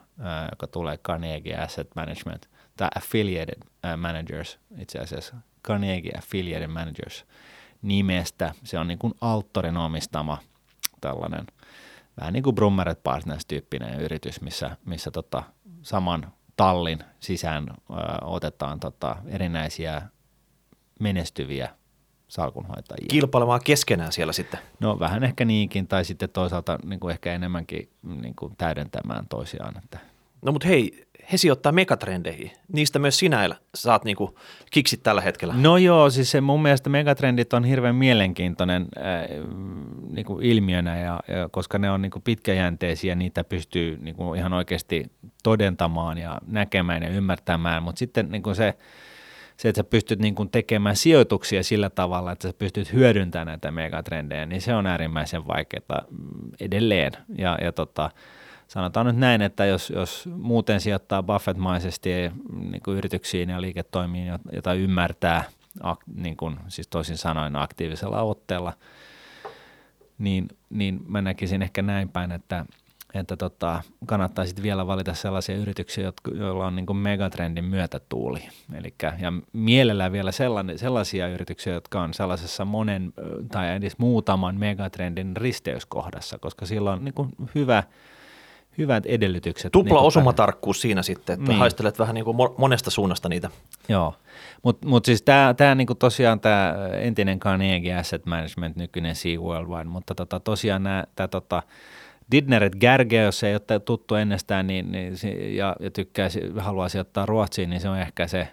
joka 0.50 0.66
tulee 0.66 0.96
Carnegie 0.98 1.56
Asset 1.56 1.88
Management, 1.96 2.48
tai 2.76 2.88
Affiliated 2.96 3.62
ää, 3.82 3.96
Managers 3.96 4.58
itse 4.78 4.98
asiassa, 4.98 5.36
Carnegie 5.66 6.18
Affiliated 6.18 6.66
Managers 6.66 7.24
nimestä. 7.82 8.54
Se 8.64 8.78
on 8.78 8.88
niin 8.88 8.98
kuin 8.98 9.14
Alttorin 9.20 9.76
omistama 9.76 10.38
tällainen, 11.00 11.46
vähän 12.20 12.32
niin 12.32 12.42
kuin 12.42 12.54
Brummeret 12.54 13.02
Partners-tyyppinen 13.02 14.00
yritys, 14.00 14.40
missä, 14.40 14.76
missä 14.84 15.10
tota, 15.10 15.42
saman 15.82 16.32
tallin 16.56 16.98
sisään 17.20 17.66
ö, 17.70 17.94
otetaan 18.24 18.80
tota, 18.80 19.16
erinäisiä 19.26 20.02
menestyviä 21.00 21.68
salkunhoitajia. 22.28 23.06
Kilpailemaan 23.08 23.60
keskenään 23.64 24.12
siellä 24.12 24.32
sitten. 24.32 24.60
No 24.80 24.98
vähän 24.98 25.24
ehkä 25.24 25.44
niinkin, 25.44 25.88
tai 25.88 26.04
sitten 26.04 26.28
toisaalta 26.28 26.78
niin 26.84 27.00
kuin 27.00 27.12
ehkä 27.12 27.32
enemmänkin 27.32 27.88
niin 28.22 28.34
kuin 28.36 28.56
täydentämään 28.58 29.26
toisiaan. 29.28 29.74
Että. 29.78 29.98
No 30.42 30.52
mutta 30.52 30.68
hei, 30.68 31.06
he 31.32 31.36
sijoittaa 31.36 31.72
megatrendeihin. 31.72 32.50
Niistä 32.72 32.98
myös 32.98 33.18
sinä 33.18 33.48
saat 33.74 34.04
niinku 34.04 34.38
kiksit 34.70 35.02
tällä 35.02 35.20
hetkellä. 35.20 35.54
No 35.56 35.76
joo, 35.76 36.10
siis 36.10 36.30
se 36.30 36.40
mun 36.40 36.62
mielestä 36.62 36.90
megatrendit 36.90 37.52
on 37.52 37.64
hirveän 37.64 37.94
mielenkiintoinen 37.94 38.86
äh, 38.96 39.46
niinku 40.10 40.38
ilmiönä, 40.42 40.98
ja, 40.98 41.20
ja, 41.28 41.48
koska 41.50 41.78
ne 41.78 41.90
on 41.90 42.02
niinku 42.02 42.20
pitkäjänteisiä, 42.20 43.14
niitä 43.14 43.44
pystyy 43.44 43.98
niinku 44.00 44.34
ihan 44.34 44.52
oikeasti 44.52 45.10
todentamaan 45.42 46.18
ja 46.18 46.40
näkemään 46.46 47.02
ja 47.02 47.08
ymmärtämään, 47.08 47.82
mutta 47.82 47.98
sitten 47.98 48.30
niinku 48.30 48.54
se, 48.54 48.74
se, 49.56 49.68
että 49.68 49.78
sä 49.78 49.84
pystyt 49.84 50.18
niin 50.18 50.34
kuin 50.34 50.50
tekemään 50.50 50.96
sijoituksia 50.96 51.62
sillä 51.62 51.90
tavalla, 51.90 52.32
että 52.32 52.48
sä 52.48 52.54
pystyt 52.58 52.92
hyödyntämään 52.92 53.46
näitä 53.46 53.70
megatrendejä, 53.70 54.46
niin 54.46 54.60
se 54.60 54.74
on 54.74 54.86
äärimmäisen 54.86 55.46
vaikeaa 55.46 56.04
edelleen. 56.60 57.12
Ja, 57.38 57.58
ja 57.60 57.72
tota, 57.72 58.10
sanotaan 58.68 59.06
nyt 59.06 59.16
näin, 59.16 59.42
että 59.42 59.64
jos, 59.64 59.90
jos 59.90 60.28
muuten 60.36 60.80
sijoittaa 60.80 61.22
Buffett-maisesti 61.22 62.10
niin 62.70 62.82
kuin 62.84 62.96
yrityksiin 62.96 63.50
ja 63.50 63.60
liiketoimiin, 63.60 64.32
jota 64.52 64.74
ymmärtää, 64.74 65.44
niin 66.14 66.36
kuin, 66.36 66.56
siis 66.68 66.88
toisin 66.88 67.16
sanoen 67.16 67.56
aktiivisella 67.56 68.22
otteella, 68.22 68.72
niin, 70.18 70.48
niin 70.70 71.00
mä 71.06 71.22
näkisin 71.22 71.62
ehkä 71.62 71.82
näin 71.82 72.08
päin, 72.08 72.32
että, 72.32 72.66
että 73.20 73.36
tota, 73.36 73.82
kannattaa 74.06 74.46
sitten 74.46 74.62
vielä 74.62 74.86
valita 74.86 75.14
sellaisia 75.14 75.56
yrityksiä, 75.56 76.04
jotka, 76.04 76.30
joilla 76.34 76.66
on 76.66 76.76
niin 76.76 76.86
kuin 76.86 76.96
megatrendin 76.96 77.64
myötätuuli. 77.64 78.48
Elikkä, 78.74 79.12
ja 79.20 79.32
mielellään 79.52 80.12
vielä 80.12 80.32
sellainen, 80.32 80.78
sellaisia 80.78 81.28
yrityksiä, 81.28 81.72
jotka 81.72 82.02
on 82.02 82.14
sellaisessa 82.14 82.64
monen 82.64 83.12
tai 83.52 83.74
edes 83.74 83.98
muutaman 83.98 84.56
megatrendin 84.56 85.36
risteyskohdassa, 85.36 86.38
koska 86.38 86.66
sillä 86.66 86.92
on 86.92 87.04
niin 87.04 87.14
kuin 87.14 87.28
hyvä– 87.54 87.82
hyvät 88.78 89.06
edellytykset. 89.06 89.72
Tupla 89.72 89.98
niin 89.98 90.06
osumatarkkuus 90.06 90.80
siinä 90.80 91.02
sitten, 91.02 91.34
että 91.34 91.48
niin. 91.48 91.58
haistelet 91.58 91.98
vähän 91.98 92.14
niin 92.14 92.24
kuin 92.24 92.36
monesta 92.58 92.90
suunnasta 92.90 93.28
niitä. 93.28 93.50
Joo, 93.88 94.14
mutta 94.62 94.88
mut 94.88 95.04
siis 95.04 95.22
tämä 95.22 95.54
tää 95.54 95.74
niinku 95.74 95.94
tosiaan 95.94 96.40
tämä 96.40 96.74
entinen 97.00 97.40
Carnegie 97.40 97.96
Asset 97.96 98.26
Management, 98.26 98.76
nykyinen 98.76 99.14
Sea 99.14 99.40
Worldwide, 99.40 99.84
mutta 99.84 100.14
tota, 100.14 100.40
tosiaan 100.40 100.82
tämä 101.14 101.28
tota, 101.28 101.62
Didneret 102.30 102.76
Gerge, 102.80 103.22
jos 103.22 103.42
ei 103.42 103.54
ole 103.54 103.80
tuttu 103.80 104.14
ennestään 104.14 104.66
niin, 104.66 104.92
niin, 104.92 105.14
ja, 105.56 105.76
ja 105.80 105.90
tykkää, 105.90 106.28
haluaa 106.58 106.88
sijoittaa 106.88 107.26
Ruotsiin, 107.26 107.70
niin 107.70 107.80
se 107.80 107.88
on 107.88 107.98
ehkä 107.98 108.26
se 108.26 108.48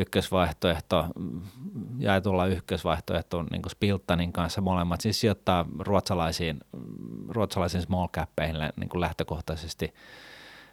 ykkösvaihtoehto, 0.00 1.06
jaetulla 1.98 2.46
ykkösvaihtoehto 2.46 3.42
niin 3.42 3.62
kuin 3.62 3.70
Spiltanin 3.70 4.32
kanssa 4.32 4.60
molemmat, 4.60 5.00
siis 5.00 5.20
sijoittaa 5.20 5.66
ruotsalaisiin, 5.78 6.60
ruotsalaisiin 7.28 7.82
small 7.82 8.08
cappeihin 8.08 8.56
niin 8.76 8.88
kuin 8.88 9.00
lähtökohtaisesti– 9.00 9.94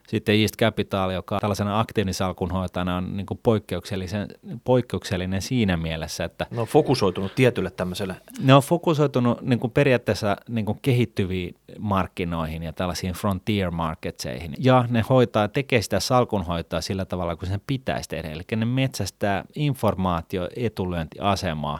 sitten 0.10 0.42
East 0.42 0.56
Capital, 0.56 1.12
joka 1.12 1.40
tällaisena 1.40 1.80
aktiivisalkunhoitajana 1.80 2.96
on 2.96 3.18
niin 3.18 3.26
kuin 3.26 3.40
poikkeuksellisen, 3.44 4.28
poikkeuksellinen 4.64 5.42
siinä 5.42 5.78
mielessä, 5.78 6.24
että... 6.24 6.46
Ne 6.52 6.62
on 6.62 6.68
fokusoitunut 6.68 7.36
tietylle 7.36 7.72
tämmöiselle... 7.72 8.16
Ne 8.42 8.54
on 8.54 8.62
fokusoitunut 8.62 9.42
niin 9.42 9.60
kuin 9.60 9.72
periaatteessa 9.72 10.38
niin 10.50 10.66
kuin 10.66 10.80
kehittyviin 10.82 11.56
markkinoihin 11.80 12.64
ja 12.64 12.74
tällaisiin 12.74 13.14
frontier 13.14 13.72
marketseihin. 13.72 14.54
Ja 14.60 14.86
ne 14.90 15.04
hoitaa, 15.10 15.48
tekee 15.48 15.82
sitä 15.82 16.00
salkunhoitoa 16.00 16.82
sillä 16.82 17.06
tavalla, 17.06 17.36
kun 17.36 17.48
sen 17.48 17.62
pitäisi 17.68 18.10
tehdä. 18.10 18.30
Eli 18.30 18.44
ne 18.56 18.66
metsästää 18.66 19.44
informaatio 19.56 20.50
etulyöntiasemaa 20.56 21.80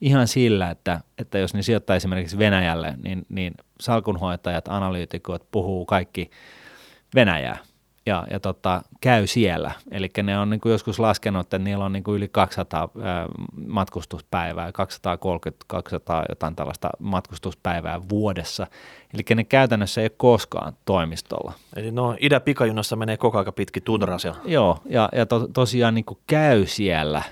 ihan 0.00 0.28
sillä, 0.28 0.70
että, 0.70 1.00
että 1.18 1.38
jos 1.38 1.54
ne 1.54 1.62
sijoittaa 1.62 1.96
esimerkiksi 1.96 2.38
Venäjälle, 2.38 2.94
niin, 3.02 3.26
niin 3.28 3.54
salkunhoitajat, 3.80 4.68
analyytikot 4.68 5.46
puhuu 5.50 5.86
kaikki– 5.86 6.30
Venäjää 7.14 7.58
ja, 8.06 8.26
ja 8.30 8.40
tota, 8.40 8.82
käy 9.00 9.26
siellä. 9.26 9.72
Eli 9.90 10.10
ne 10.22 10.38
on 10.38 10.50
niin 10.50 10.60
kuin 10.60 10.72
joskus 10.72 10.98
laskenut, 10.98 11.46
että 11.46 11.58
niillä 11.58 11.84
on 11.84 11.92
niin 11.92 12.04
kuin 12.04 12.16
yli 12.16 12.28
200 12.28 12.88
ää, 13.02 13.26
matkustuspäivää, 13.66 14.72
230, 14.72 15.64
200 15.66 16.24
jotain 16.28 16.56
tällaista 16.56 16.90
matkustuspäivää 16.98 18.00
vuodessa. 18.08 18.66
Eli 19.14 19.22
ne 19.34 19.44
käytännössä 19.44 20.00
ei 20.00 20.04
ole 20.04 20.10
koskaan 20.16 20.72
toimistolla. 20.84 21.52
Eli 21.76 21.90
no 21.90 22.16
idän 22.20 22.42
pikajunassa 22.42 22.96
menee 22.96 23.16
koko 23.16 23.38
aika 23.38 23.52
pitkin 23.52 23.82
tundraa 23.82 24.18
siellä. 24.18 24.40
Joo, 24.44 24.78
ja, 24.88 25.08
ja 25.12 25.26
to, 25.26 25.48
tosiaan 25.48 25.94
niin 25.94 26.04
kuin 26.04 26.18
käy 26.26 26.66
siellä 26.66 27.22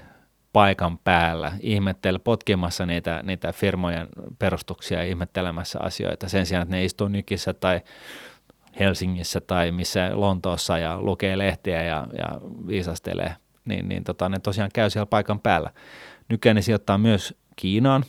paikan 0.53 0.99
päällä, 0.99 1.53
ihmettele, 1.61 2.19
potkimassa 2.19 2.87
niitä, 2.87 3.21
niitä 3.23 3.53
firmojen 3.53 4.09
perustuksia 4.39 4.99
ja 4.99 5.05
ihmettelemässä 5.05 5.79
asioita 5.83 6.29
sen 6.29 6.47
sijaan, 6.47 6.63
että 6.63 6.77
ne 6.77 6.85
istuu 6.85 7.09
nykissä 7.09 7.55
tai 7.55 7.81
Helsingissä 8.81 9.41
tai 9.41 9.73
missä 9.73 10.11
Lontoossa 10.13 10.79
ja 10.79 11.01
lukee 11.01 11.39
lehtiä 11.39 11.83
ja, 11.83 12.07
ja 12.19 12.41
viisastelee, 12.67 13.37
niin, 13.65 13.89
niin 13.89 14.05
tota, 14.05 14.29
ne 14.29 14.39
tosiaan 14.39 14.71
käy 14.75 14.91
siellä 14.91 15.07
paikan 15.07 15.41
päällä. 15.41 15.71
Nykyään 16.29 16.57
ne 16.57 16.63
sijoittaa 16.63 16.99
myös 16.99 17.35
Kiinaan 17.57 18.05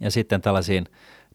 ja 0.00 0.10
sitten 0.10 0.40
tällaisiin 0.40 0.86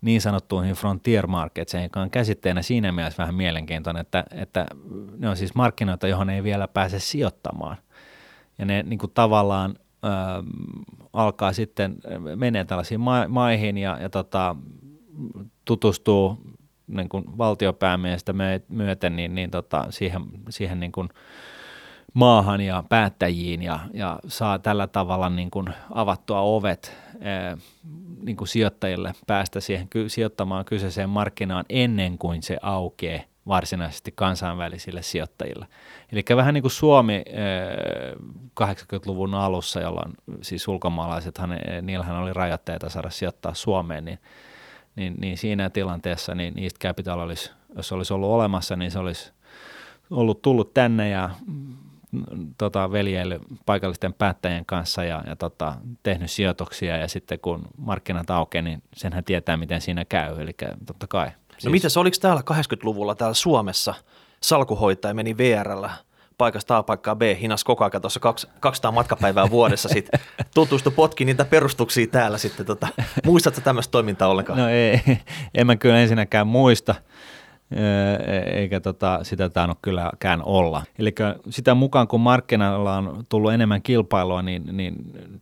niin 0.02 0.22
sanottuihin 0.22 0.76
frontier 0.76 1.28
marketseihin, 1.28 1.86
joka 1.86 2.02
on 2.02 2.10
käsitteenä 2.10 2.62
siinä 2.62 2.92
mielessä 2.92 3.24
vähän 3.24 3.36
mielenkiintoinen, 3.36 4.02
että, 4.02 4.24
että 4.32 4.66
ne 5.18 5.30
on 5.30 5.38
siis 5.38 5.56
markkinoita, 5.56 6.08
johon 6.08 6.30
ei 6.30 6.44
vielä 6.44 6.68
pääse 6.68 7.00
sijoittamaan. 7.00 7.78
Ja 8.58 8.66
ne 8.66 8.84
niin 8.84 9.00
kuin 9.00 9.12
tavallaan 9.14 9.76
ö, 10.04 10.08
alkaa 11.14 11.54
sitten, 11.54 11.96
menee 12.36 12.66
tällaisiin 12.66 13.00
ma- 13.00 13.28
maihin 13.28 13.78
ja, 13.78 13.98
ja 14.02 14.10
tota, 14.10 14.56
tutustuu 15.66 16.38
niin 16.88 17.10
kuin 17.10 17.38
valtiopäämiestä 17.38 18.34
myöten 18.70 19.16
niin, 19.16 19.36
niin 19.36 19.52
tota, 19.52 19.86
siihen, 19.90 20.22
siihen 20.50 20.80
niin 20.80 20.92
kuin 20.92 21.10
maahan 22.14 22.62
ja 22.62 22.84
päättäjiin 22.90 23.62
ja, 23.62 23.80
ja 23.94 24.20
saa 24.28 24.60
tällä 24.60 24.88
tavalla 24.88 25.30
niin 25.30 25.52
kuin 25.52 25.70
avattua 25.94 26.42
ovet 26.42 26.98
ää, 27.22 27.58
niin 28.24 28.38
kuin 28.38 28.48
sijoittajille 28.48 29.14
päästä 29.28 29.60
siihen 29.60 29.88
sijoittamaan 30.08 30.66
kyseiseen 30.66 31.10
markkinaan 31.10 31.66
ennen 31.70 32.18
kuin 32.18 32.44
se 32.44 32.58
aukeaa 32.62 33.24
varsinaisesti 33.48 34.12
kansainvälisille 34.16 35.02
sijoittajille. 35.02 35.68
Eli 36.12 36.24
vähän 36.36 36.54
niin 36.54 36.62
kuin 36.62 36.72
Suomi 36.72 37.24
80-luvun 38.62 39.34
alussa, 39.34 39.82
jolloin 39.82 40.14
siis 40.42 40.68
ulkomaalaisethan, 40.68 41.50
niillähän 41.82 42.16
oli 42.16 42.34
rajoitteita 42.34 42.90
saada 42.90 43.10
sijoittaa 43.10 43.54
Suomeen, 43.54 44.06
niin 44.06 44.20
niin, 44.98 45.16
niin 45.18 45.38
siinä 45.38 45.70
tilanteessa 45.70 46.36
niin 46.36 46.60
East 46.60 46.78
Capital 46.78 47.20
olisi, 47.20 47.52
jos 47.76 47.92
olisi 47.92 48.14
ollut 48.14 48.30
olemassa, 48.30 48.76
niin 48.76 48.92
se 48.92 49.00
olisi 49.00 49.32
ollut 50.12 50.42
tullut 50.42 50.74
tänne 50.74 51.10
ja 51.10 51.30
tota, 52.58 52.92
veljeily 52.92 53.40
paikallisten 53.66 54.14
päättäjien 54.14 54.66
kanssa 54.66 55.04
ja, 55.04 55.24
ja 55.28 55.36
tota, 55.36 55.76
tehnyt 56.04 56.32
sijoituksia. 56.32 56.98
Ja 56.98 57.08
sitten 57.08 57.40
kun 57.40 57.68
markkinat 57.78 58.30
aukeaa, 58.30 58.62
niin 58.62 58.84
senhän 58.96 59.24
tietää, 59.24 59.58
miten 59.58 59.82
siinä 59.82 60.06
käy, 60.06 60.42
eli 60.42 60.52
totta 60.86 61.08
kai. 61.08 61.28
Siis... 61.52 61.66
No 61.66 61.72
mitäs, 61.72 61.98
oliko 61.98 62.18
täällä 62.22 62.42
80-luvulla 62.52 63.16
täällä 63.16 63.34
Suomessa 63.34 63.94
salkuhoitaja 64.42 65.14
meni 65.14 65.38
VRllä 65.38 65.90
paikasta 66.38 66.78
A 66.78 66.84
paikkaa 66.84 67.16
B, 67.16 67.22
hinas 67.42 67.64
koko 67.64 67.84
ajan 67.84 68.02
tuossa 68.02 68.20
200 68.60 68.92
matkapäivää 68.92 69.50
vuodessa, 69.50 69.90
sitten 69.90 70.20
tutustu, 70.56 70.92
potki 70.92 71.26
niitä 71.26 71.46
perustuksia 71.46 72.08
täällä 72.08 72.38
sitten. 72.38 72.66
Tota, 72.66 72.88
muistatko 73.26 73.62
tämmöistä 73.62 73.92
toimintaa 73.92 74.28
ollenkaan? 74.28 74.60
No 74.60 74.70
ei, 74.70 75.02
en 75.56 75.68
mä 75.68 75.76
kyllä 75.76 76.00
ensinnäkään 76.00 76.48
muista, 76.48 76.96
eikä 78.54 78.80
tota, 78.80 79.20
sitä 79.24 79.50
tainnut 79.50 79.78
kylläkään 79.82 80.44
olla. 80.44 80.84
Eli 81.00 81.16
sitä 81.50 81.74
mukaan, 81.74 82.08
kun 82.08 82.22
markkinoilla 82.22 82.98
on 82.98 83.26
tullut 83.30 83.54
enemmän 83.54 83.82
kilpailua, 83.82 84.42
niin, 84.42 84.64
niin 84.72 84.96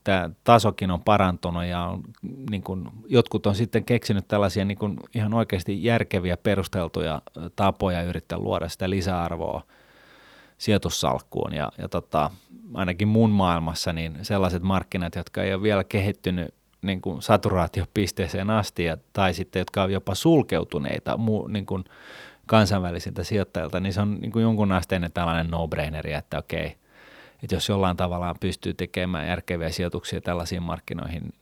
tämä 0.04 0.30
tasokin 0.44 0.92
on 0.92 1.02
parantunut 1.02 1.66
ja 1.66 1.84
on, 1.84 2.04
niin 2.50 2.64
kun, 2.64 2.92
jotkut 3.08 3.48
on 3.48 3.56
sitten 3.56 3.86
keksinyt 3.86 4.28
tällaisia 4.28 4.66
niin 4.66 4.78
kun 4.78 5.00
ihan 5.16 5.34
oikeasti 5.34 5.84
järkeviä 5.84 6.38
perusteltuja 6.38 7.22
tapoja 7.56 8.04
yrittää 8.04 8.38
luoda 8.38 8.70
sitä 8.70 8.90
lisäarvoa 8.90 9.64
sijoitussalkkuun. 10.58 11.54
Ja, 11.54 11.72
ja 11.78 11.90
tota, 11.90 12.32
ainakin 12.74 13.08
mun 13.08 13.30
maailmassa 13.30 13.94
niin 13.94 14.18
sellaiset 14.22 14.64
markkinat, 14.64 15.16
jotka 15.16 15.44
ei 15.44 15.54
ole 15.54 15.64
vielä 15.64 15.84
kehittynyt 15.84 16.54
niin 16.82 17.02
kuin 17.02 17.22
saturaatiopisteeseen 17.22 18.50
asti 18.50 18.84
ja, 18.84 18.98
tai 19.14 19.34
sitten 19.34 19.60
jotka 19.60 19.84
on 19.84 19.92
jopa 19.92 20.16
sulkeutuneita 20.16 21.18
mu, 21.18 21.48
niin 21.48 21.66
kuin 21.66 21.84
kansainvälisiltä 22.46 23.24
sijoittajilta, 23.24 23.80
niin 23.80 23.94
se 23.94 24.02
on 24.02 24.18
niin 24.22 24.32
kuin 24.32 24.44
jonkun 24.44 24.72
asteinen 24.72 25.12
tällainen 25.12 25.52
no-braineri, 25.52 26.14
että 26.14 26.38
okei, 26.38 26.76
että 27.44 27.56
jos 27.56 27.70
jollain 27.70 27.98
tavalla 27.98 28.36
pystyy 28.40 28.74
tekemään 28.74 29.28
järkeviä 29.28 29.70
sijoituksia 29.70 30.22
tällaisiin 30.22 30.64
markkinoihin 30.64 31.34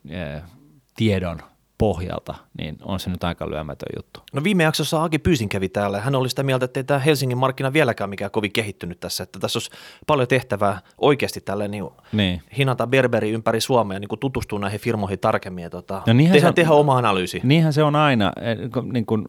tiedon 0.96 1.40
pohjalta, 1.84 2.36
niin 2.58 2.76
on 2.82 3.00
se 3.00 3.10
nyt 3.10 3.24
aika 3.24 3.50
lyömätön 3.50 3.88
juttu. 3.96 4.20
No 4.34 4.44
viime 4.44 4.64
jaksossa 4.64 5.04
Aki 5.04 5.20
Pyysin 5.20 5.50
kävi 5.50 5.70
täällä 5.70 6.02
hän 6.02 6.16
oli 6.16 6.30
sitä 6.30 6.44
mieltä, 6.44 6.66
että 6.66 6.80
ei 6.80 6.84
tämä 6.84 7.00
Helsingin 7.00 7.38
markkina 7.38 7.74
vieläkään 7.74 8.10
mikään 8.10 8.32
kovin 8.32 8.52
kehittynyt 8.52 9.00
tässä, 9.00 9.24
että 9.24 9.40
tässä 9.40 9.58
olisi 9.58 9.72
paljon 10.08 10.28
tehtävää 10.28 10.80
oikeasti 10.98 11.42
tälle 11.42 11.68
niin 11.68 11.84
Niin. 12.12 12.42
hinata 12.58 12.88
Berberi 12.88 13.32
ympäri 13.32 13.62
Suomea, 13.62 14.00
niin 14.00 14.08
kuin 14.08 14.20
tutustua 14.20 14.60
näihin 14.60 14.80
firmoihin 14.80 15.20
tarkemmin 15.20 15.62
ja 15.64 15.70
tota, 15.70 16.02
No 16.08 16.14
niinhän 16.14 16.34
tehdä, 16.34 16.46
se 16.46 16.48
on- 16.48 16.54
tehdä 16.54 16.72
oma 16.72 16.98
analyysi. 16.98 17.42
Niinhän 17.44 17.74
se 17.74 17.84
on 17.84 17.96
aina 17.96 18.32
eh, 18.42 18.58
niin 18.94 19.06
kuin 19.06 19.26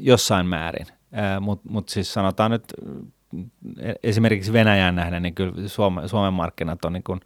jossain 0.00 0.46
määrin, 0.46 0.86
mutta 1.40 1.68
mut 1.70 1.88
siis 1.88 2.12
sanotaan 2.12 2.50
nyt 2.50 2.64
eh, 3.80 3.94
esimerkiksi 4.02 4.52
Venäjään 4.52 4.96
nähden, 4.96 5.22
niin 5.22 5.34
kyllä 5.34 5.68
Suomen, 5.68 6.08
Suomen 6.08 6.32
markkinat 6.32 6.84
on 6.84 6.92
niin 6.92 7.02
kuin 7.04 7.20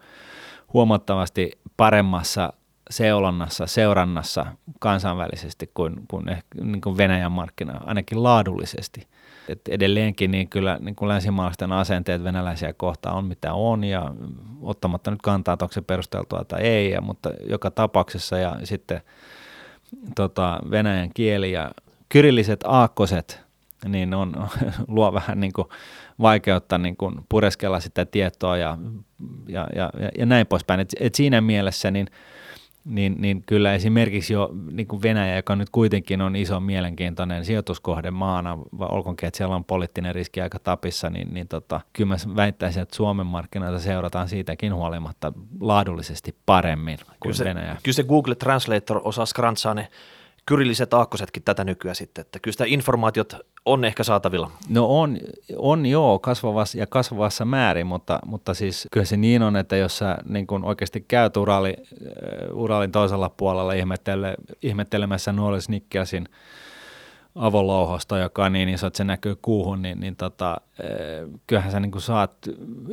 huomattavasti 0.72 1.50
paremmassa 1.76 2.52
seulonnassa, 2.90 3.66
seurannassa 3.66 4.46
kansainvälisesti 4.80 5.70
kuin, 5.74 5.94
kuin, 6.08 6.28
ehkä, 6.28 6.64
niin 6.64 6.80
kuin 6.80 6.96
Venäjän 6.96 7.32
markkina, 7.32 7.80
ainakin 7.84 8.22
laadullisesti. 8.22 9.06
Et 9.48 9.60
edelleenkin 9.68 10.30
niin 10.30 10.48
kyllä 10.48 10.78
niin 10.80 10.94
kuin 10.94 11.08
länsimaalaisten 11.08 11.72
asenteet 11.72 12.24
venäläisiä 12.24 12.72
kohtaan 12.72 13.16
on 13.16 13.24
mitä 13.24 13.52
on 13.54 13.84
ja 13.84 14.14
ottamatta 14.62 15.10
nyt 15.10 15.22
kantaa, 15.22 15.54
että 15.54 15.64
onko 15.64 15.72
se 15.72 15.82
perusteltua 15.82 16.44
tai 16.44 16.60
ei, 16.60 16.90
ja, 16.90 17.00
mutta 17.00 17.30
joka 17.48 17.70
tapauksessa 17.70 18.38
ja 18.38 18.56
sitten 18.64 19.00
tota, 20.16 20.60
venäjän 20.70 21.10
kieli 21.14 21.52
ja 21.52 21.70
kyrilliset 22.08 22.60
aakkoset, 22.64 23.40
niin 23.88 24.14
on, 24.14 24.48
luo 24.88 25.12
vähän 25.12 25.40
niin 25.40 25.52
kuin 25.52 25.68
vaikeutta 26.20 26.78
niin 26.78 26.96
kuin 26.96 27.14
pureskella 27.28 27.80
sitä 27.80 28.06
tietoa 28.06 28.56
ja, 28.56 28.78
ja, 29.48 29.66
ja, 29.74 29.90
ja, 30.18 30.26
näin 30.26 30.46
poispäin. 30.46 30.80
Et, 30.80 30.88
et 31.00 31.14
siinä 31.14 31.40
mielessä 31.40 31.90
niin, 31.90 32.06
niin, 32.84 33.16
niin 33.18 33.42
kyllä 33.46 33.74
esimerkiksi 33.74 34.32
jo 34.32 34.50
niin 34.72 34.86
kuin 34.86 35.02
Venäjä, 35.02 35.36
joka 35.36 35.56
nyt 35.56 35.70
kuitenkin 35.70 36.20
on 36.20 36.36
iso 36.36 36.60
mielenkiintoinen 36.60 37.44
sijoituskohde 37.44 38.10
maana, 38.10 38.58
olkoonkin, 38.78 39.26
että 39.26 39.38
siellä 39.38 39.56
on 39.56 39.64
poliittinen 39.64 40.14
riski 40.14 40.40
aika 40.40 40.58
tapissa, 40.58 41.10
niin, 41.10 41.34
niin 41.34 41.48
tota, 41.48 41.80
kyllä 41.92 42.08
mä 42.08 42.36
väittäisin, 42.36 42.82
että 42.82 42.96
Suomen 42.96 43.26
markkinoita 43.26 43.78
seurataan 43.78 44.28
siitäkin 44.28 44.74
huolimatta 44.74 45.32
laadullisesti 45.60 46.36
paremmin 46.46 46.98
kuin 47.06 47.16
Kyllä 47.22 47.34
se, 47.34 47.44
Venäjä. 47.44 47.76
kyllä 47.82 47.96
se 47.96 48.02
Google 48.02 48.34
Translator 48.34 49.00
osaa 49.04 49.26
skrantsaa 49.26 49.74
ne 49.74 49.88
kyrilliset 50.50 50.94
aakkosetkin 50.94 51.42
tätä 51.42 51.64
nykyään 51.64 51.94
sitten, 51.94 52.22
että 52.22 52.38
kyllä 52.38 52.52
sitä 52.52 52.64
informaatiot 52.66 53.36
on 53.64 53.84
ehkä 53.84 54.04
saatavilla. 54.04 54.50
No 54.68 54.86
on, 55.00 55.18
on 55.56 55.86
joo, 55.86 56.18
kasvavassa 56.18 56.78
ja 56.78 56.86
kasvavassa 56.86 57.44
määrin, 57.44 57.86
mutta, 57.86 58.18
mutta 58.26 58.54
siis 58.54 58.88
kyllä 58.92 59.06
se 59.06 59.16
niin 59.16 59.42
on, 59.42 59.56
että 59.56 59.76
jos 59.76 59.98
sä 59.98 60.18
niin 60.28 60.46
kun 60.46 60.64
oikeasti 60.64 61.04
käyt 61.08 61.36
urali, 61.36 61.76
äh, 61.78 62.56
uralin 62.56 62.92
toisella 62.92 63.28
puolella 63.28 63.72
ihmettele, 63.72 64.34
ihmettelemässä 64.62 65.32
Norris 65.32 65.68
Nickelsin 65.68 66.28
avolouhosta, 67.34 68.18
joka 68.18 68.50
niin 68.50 68.68
iso, 68.68 68.86
että 68.86 68.96
se 68.96 69.04
näkyy 69.04 69.36
kuuhun, 69.42 69.82
niin, 69.82 70.00
niin 70.00 70.16
tota, 70.16 70.50
äh, 70.50 71.40
kyllähän 71.46 71.72
sä 71.72 71.80
niin 71.80 71.92
kuin 71.92 72.02
saat 72.02 72.32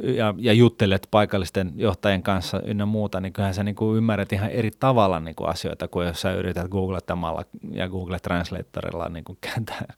ja, 0.04 0.34
ja 0.38 0.54
juttelet 0.54 1.08
paikallisten 1.12 1.72
johtajien 1.76 2.24
kanssa 2.24 2.62
ynnä 2.66 2.86
muuta, 2.86 3.22
niin 3.22 3.34
kyllähän 3.34 3.54
sä 3.54 3.64
niin 3.64 3.76
kuin 3.76 3.98
ymmärrät 3.98 4.34
ihan 4.34 4.50
eri 4.50 4.72
tavalla 4.80 5.20
niin 5.20 5.36
kuin 5.36 5.50
asioita, 5.50 5.88
kuin 5.88 6.08
jos 6.08 6.22
sä 6.22 6.34
yrität 6.34 6.68
googlettamalla 6.68 7.46
ja 7.72 7.90
Google 7.90 8.20
Translatorilla 8.20 9.10
niin 9.10 9.24
kuin 9.24 9.38
kääntää 9.42 9.94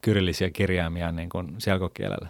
kyrillisiä 0.00 0.50
kirjaimia 0.50 1.12
niin 1.12 1.28
kuin 1.28 1.54
selkokielellä. 1.58 2.28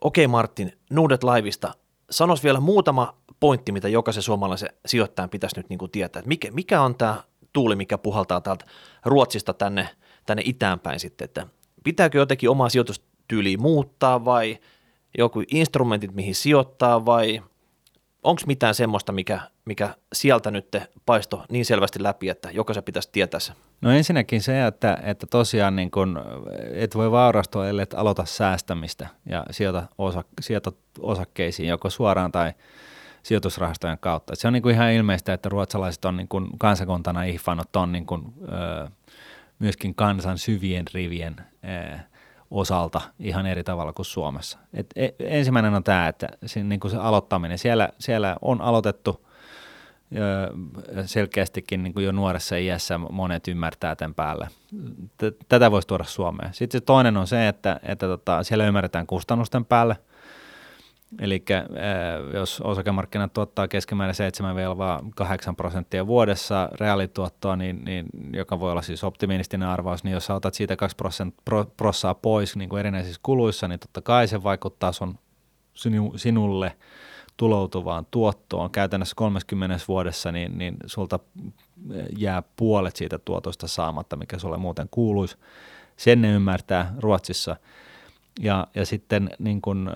Okei 0.00 0.26
Martin, 0.26 0.72
Nuudet 0.90 1.24
Laivista. 1.24 1.74
Sanois 2.10 2.44
vielä 2.44 2.60
muutama 2.60 3.14
pointti, 3.40 3.72
mitä 3.72 3.88
jokaisen 3.88 4.22
suomalaisen 4.22 4.68
sijoittajan 4.86 5.30
pitäisi 5.30 5.56
nyt 5.56 5.68
niin 5.68 5.78
kuin 5.78 5.90
tietää. 5.90 6.22
Mikä, 6.26 6.50
mikä 6.50 6.82
on 6.82 6.94
tämä 6.94 7.22
tuuli, 7.52 7.76
mikä 7.76 7.98
puhaltaa 7.98 8.40
täältä 8.40 8.64
Ruotsista 9.04 9.54
tänne, 9.54 9.88
tänne 10.26 10.42
itään 10.46 10.80
päin 10.80 11.00
sitten, 11.00 11.24
että 11.24 11.46
pitääkö 11.84 12.18
jotenkin 12.18 12.50
omaa 12.50 12.68
sijoitustyyliä 12.68 13.58
muuttaa 13.58 14.24
vai 14.24 14.58
joku 15.18 15.42
instrumentit, 15.52 16.14
mihin 16.14 16.34
sijoittaa 16.34 17.06
vai 17.06 17.42
onko 18.22 18.42
mitään 18.46 18.74
semmoista, 18.74 19.12
mikä, 19.12 19.40
mikä 19.64 19.94
sieltä 20.12 20.50
nyt 20.50 20.76
paisto 21.06 21.44
niin 21.50 21.64
selvästi 21.64 22.02
läpi, 22.02 22.28
että 22.28 22.50
jokaisen 22.50 22.84
pitäisi 22.84 23.08
tietää 23.12 23.40
se? 23.40 23.52
No 23.80 23.90
ensinnäkin 23.90 24.42
se, 24.42 24.66
että, 24.66 24.98
että 25.02 25.26
tosiaan 25.26 25.76
niin 25.76 25.90
kun, 25.90 26.20
et 26.72 26.94
voi 26.94 27.10
vaurastua, 27.10 27.68
ellei 27.68 27.86
aloita 27.94 28.24
säästämistä 28.24 29.06
ja 29.26 29.44
sijoita, 29.50 29.86
osa, 29.98 30.24
sijoita 30.40 30.72
osakkeisiin 31.00 31.68
joko 31.68 31.90
suoraan 31.90 32.32
tai 32.32 32.52
sijoitusrahastojen 33.22 33.98
kautta. 34.00 34.36
Se 34.36 34.46
on 34.46 34.52
niin 34.52 34.62
kuin 34.62 34.74
ihan 34.74 34.92
ilmeistä, 34.92 35.32
että 35.32 35.48
ruotsalaiset 35.48 36.04
on 36.04 36.16
niin 36.16 36.28
kuin 36.28 36.48
kansakuntana 36.58 37.22
ihfannut 37.22 37.76
on 37.76 37.92
niin 37.92 38.06
kuin, 38.06 38.34
ö, 38.42 38.90
myöskin 39.58 39.94
kansan 39.94 40.38
syvien 40.38 40.84
rivien 40.94 41.36
ö, 41.38 41.98
osalta 42.50 43.00
ihan 43.18 43.46
eri 43.46 43.64
tavalla 43.64 43.92
kuin 43.92 44.06
Suomessa. 44.06 44.58
Et 44.74 44.86
e, 44.96 45.08
ensimmäinen 45.18 45.74
on 45.74 45.84
tämä, 45.84 46.08
että 46.08 46.28
se, 46.46 46.64
niin 46.64 46.80
kuin 46.80 46.90
se 46.90 46.96
aloittaminen, 46.96 47.58
siellä, 47.58 47.88
siellä 47.98 48.36
on 48.42 48.60
aloitettu 48.60 49.28
selkeästikin 51.06 51.82
niin 51.82 51.94
kuin 51.94 52.06
jo 52.06 52.12
nuoressa 52.12 52.56
iässä 52.56 52.98
monet 52.98 53.48
ymmärtää 53.48 53.96
tämän 53.96 54.14
päälle. 54.14 54.48
Tätä 55.48 55.70
voisi 55.70 55.88
tuoda 55.88 56.04
Suomeen. 56.04 56.54
Sitten 56.54 56.80
se 56.80 56.84
toinen 56.84 57.16
on 57.16 57.26
se, 57.26 57.48
että, 57.48 57.80
että 57.82 58.06
tota, 58.06 58.42
siellä 58.42 58.66
ymmärretään 58.66 59.06
kustannusten 59.06 59.64
päälle. 59.64 59.96
Eli 61.20 61.44
jos 62.34 62.60
osakemarkkinat 62.60 63.32
tuottaa 63.32 63.68
keskimäärin 63.68 64.14
7-8 65.50 65.54
prosenttia 65.56 66.06
vuodessa 66.06 66.68
reaalituottoa, 66.80 67.56
niin, 67.56 67.84
niin, 67.84 68.06
joka 68.32 68.60
voi 68.60 68.72
olla 68.72 68.82
siis 68.82 69.04
optimistinen 69.04 69.68
arvaus, 69.68 70.04
niin 70.04 70.12
jos 70.12 70.26
sä 70.26 70.34
otat 70.34 70.54
siitä 70.54 70.76
2 70.76 70.96
prosent, 70.96 71.34
pro, 71.44 71.64
prossaa 71.76 72.14
pois 72.14 72.56
niin 72.56 72.68
kuin 72.68 72.80
erinäisissä 72.80 73.20
kuluissa, 73.22 73.68
niin 73.68 73.80
totta 73.80 74.00
kai 74.02 74.28
se 74.28 74.42
vaikuttaa 74.42 74.92
sun, 74.92 75.18
sinu, 75.74 76.12
sinulle 76.16 76.76
tuloutuvaan 77.36 78.06
tuottoon. 78.10 78.70
Käytännössä 78.70 79.14
30 79.16 79.78
vuodessa 79.88 80.32
niin, 80.32 80.58
niin 80.58 80.76
sulta 80.86 81.18
jää 82.16 82.42
puolet 82.56 82.96
siitä 82.96 83.18
tuotosta 83.18 83.68
saamatta, 83.68 84.16
mikä 84.16 84.38
sulle 84.38 84.56
muuten 84.56 84.88
kuuluisi. 84.90 85.36
Sen 85.96 86.22
ne 86.22 86.32
ymmärtää 86.32 86.94
Ruotsissa. 86.98 87.56
Ja, 88.38 88.66
ja 88.74 88.86
sitten 88.86 89.30
niin 89.38 89.62
kun, 89.62 89.90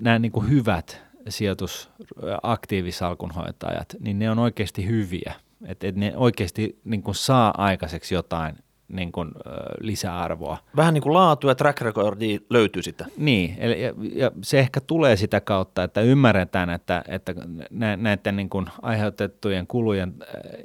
nämä 0.00 0.18
niin 0.18 0.32
kun 0.32 0.50
hyvät 0.50 1.02
sijoitusaktiivisalkunhoitajat, 1.28 3.96
niin 4.00 4.18
ne 4.18 4.30
on 4.30 4.38
oikeasti 4.38 4.86
hyviä. 4.86 5.32
Että 5.66 5.86
et 5.86 5.96
ne 5.96 6.12
oikeasti 6.16 6.80
niin 6.84 7.02
kun 7.02 7.14
saa 7.14 7.54
aikaiseksi 7.56 8.14
jotain 8.14 8.54
niin 8.88 9.12
kun, 9.12 9.32
ö, 9.46 9.50
lisäarvoa. 9.80 10.58
Vähän 10.76 10.94
niin 10.94 11.02
kuin 11.02 11.14
laatu 11.14 11.48
ja 11.48 11.54
track 11.54 11.80
recordi 11.80 12.40
löytyy 12.50 12.82
sitä. 12.82 13.06
Niin, 13.16 13.56
eli, 13.58 13.82
ja, 13.82 13.92
ja 14.14 14.30
se 14.42 14.58
ehkä 14.58 14.80
tulee 14.80 15.16
sitä 15.16 15.40
kautta, 15.40 15.82
että 15.82 16.00
ymmärretään, 16.00 16.70
että, 16.70 17.04
että 17.08 17.34
nä, 17.70 17.96
näiden 17.96 18.36
niin 18.36 18.48
kuin 18.48 18.66
aiheutettujen 18.82 19.66
kulujen 19.66 20.14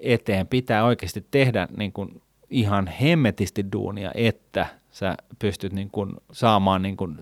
eteen 0.01 0.47
pitää 0.47 0.83
oikeasti 0.83 1.25
tehdä 1.31 1.67
niin 1.77 1.93
kuin 1.93 2.21
ihan 2.49 2.87
hemmetisti 2.87 3.65
duunia, 3.71 4.11
että 4.15 4.65
sä 4.93 5.17
pystyt 5.39 5.73
niin 5.73 5.89
kuin 5.89 6.13
saamaan 6.31 6.81
niin 6.81 6.97
kuin 6.97 7.17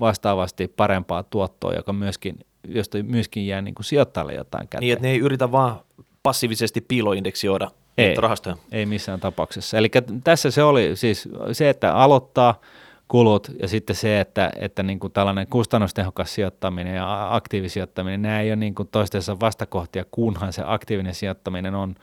vastaavasti 0.00 0.68
parempaa 0.68 1.22
tuottoa, 1.22 1.74
joka 1.74 1.92
myöskin, 1.92 2.38
josta 2.68 2.98
myöskin 3.02 3.46
jää 3.46 3.62
niin 3.62 3.74
kuin 3.74 3.84
sijoittajalle 3.84 4.34
jotain 4.34 4.68
käteen. 4.68 4.80
Niin, 4.80 4.92
että 4.92 5.02
ne 5.02 5.10
ei 5.10 5.18
yritä 5.18 5.52
vaan 5.52 5.80
passiivisesti 6.22 6.80
piiloindeksioida 6.80 7.70
Ei. 7.98 8.14
rahastoja. 8.14 8.56
Ei 8.72 8.86
missään 8.86 9.20
tapauksessa. 9.20 9.78
Eli 9.78 9.90
tässä 10.24 10.50
se 10.50 10.62
oli 10.62 10.96
siis 10.96 11.28
se, 11.52 11.68
että 11.68 11.94
aloittaa 11.94 12.60
kulut 13.08 13.50
ja 13.60 13.68
sitten 13.68 13.96
se, 13.96 14.20
että, 14.20 14.50
että 14.56 14.82
niin 14.82 15.00
kuin 15.00 15.12
tällainen 15.12 15.46
kustannustehokas 15.46 16.34
sijoittaminen 16.34 16.96
ja 16.96 17.34
aktiivisijoittaminen, 17.34 18.22
nämä 18.22 18.40
ei 18.40 18.50
ole 18.50 18.56
niin 18.56 18.74
kuin 18.74 18.88
toistensa 18.92 19.40
vastakohtia, 19.40 20.04
kunhan 20.10 20.52
se 20.52 20.62
aktiivinen 20.66 21.14
sijoittaminen 21.14 21.74
on 21.74 21.94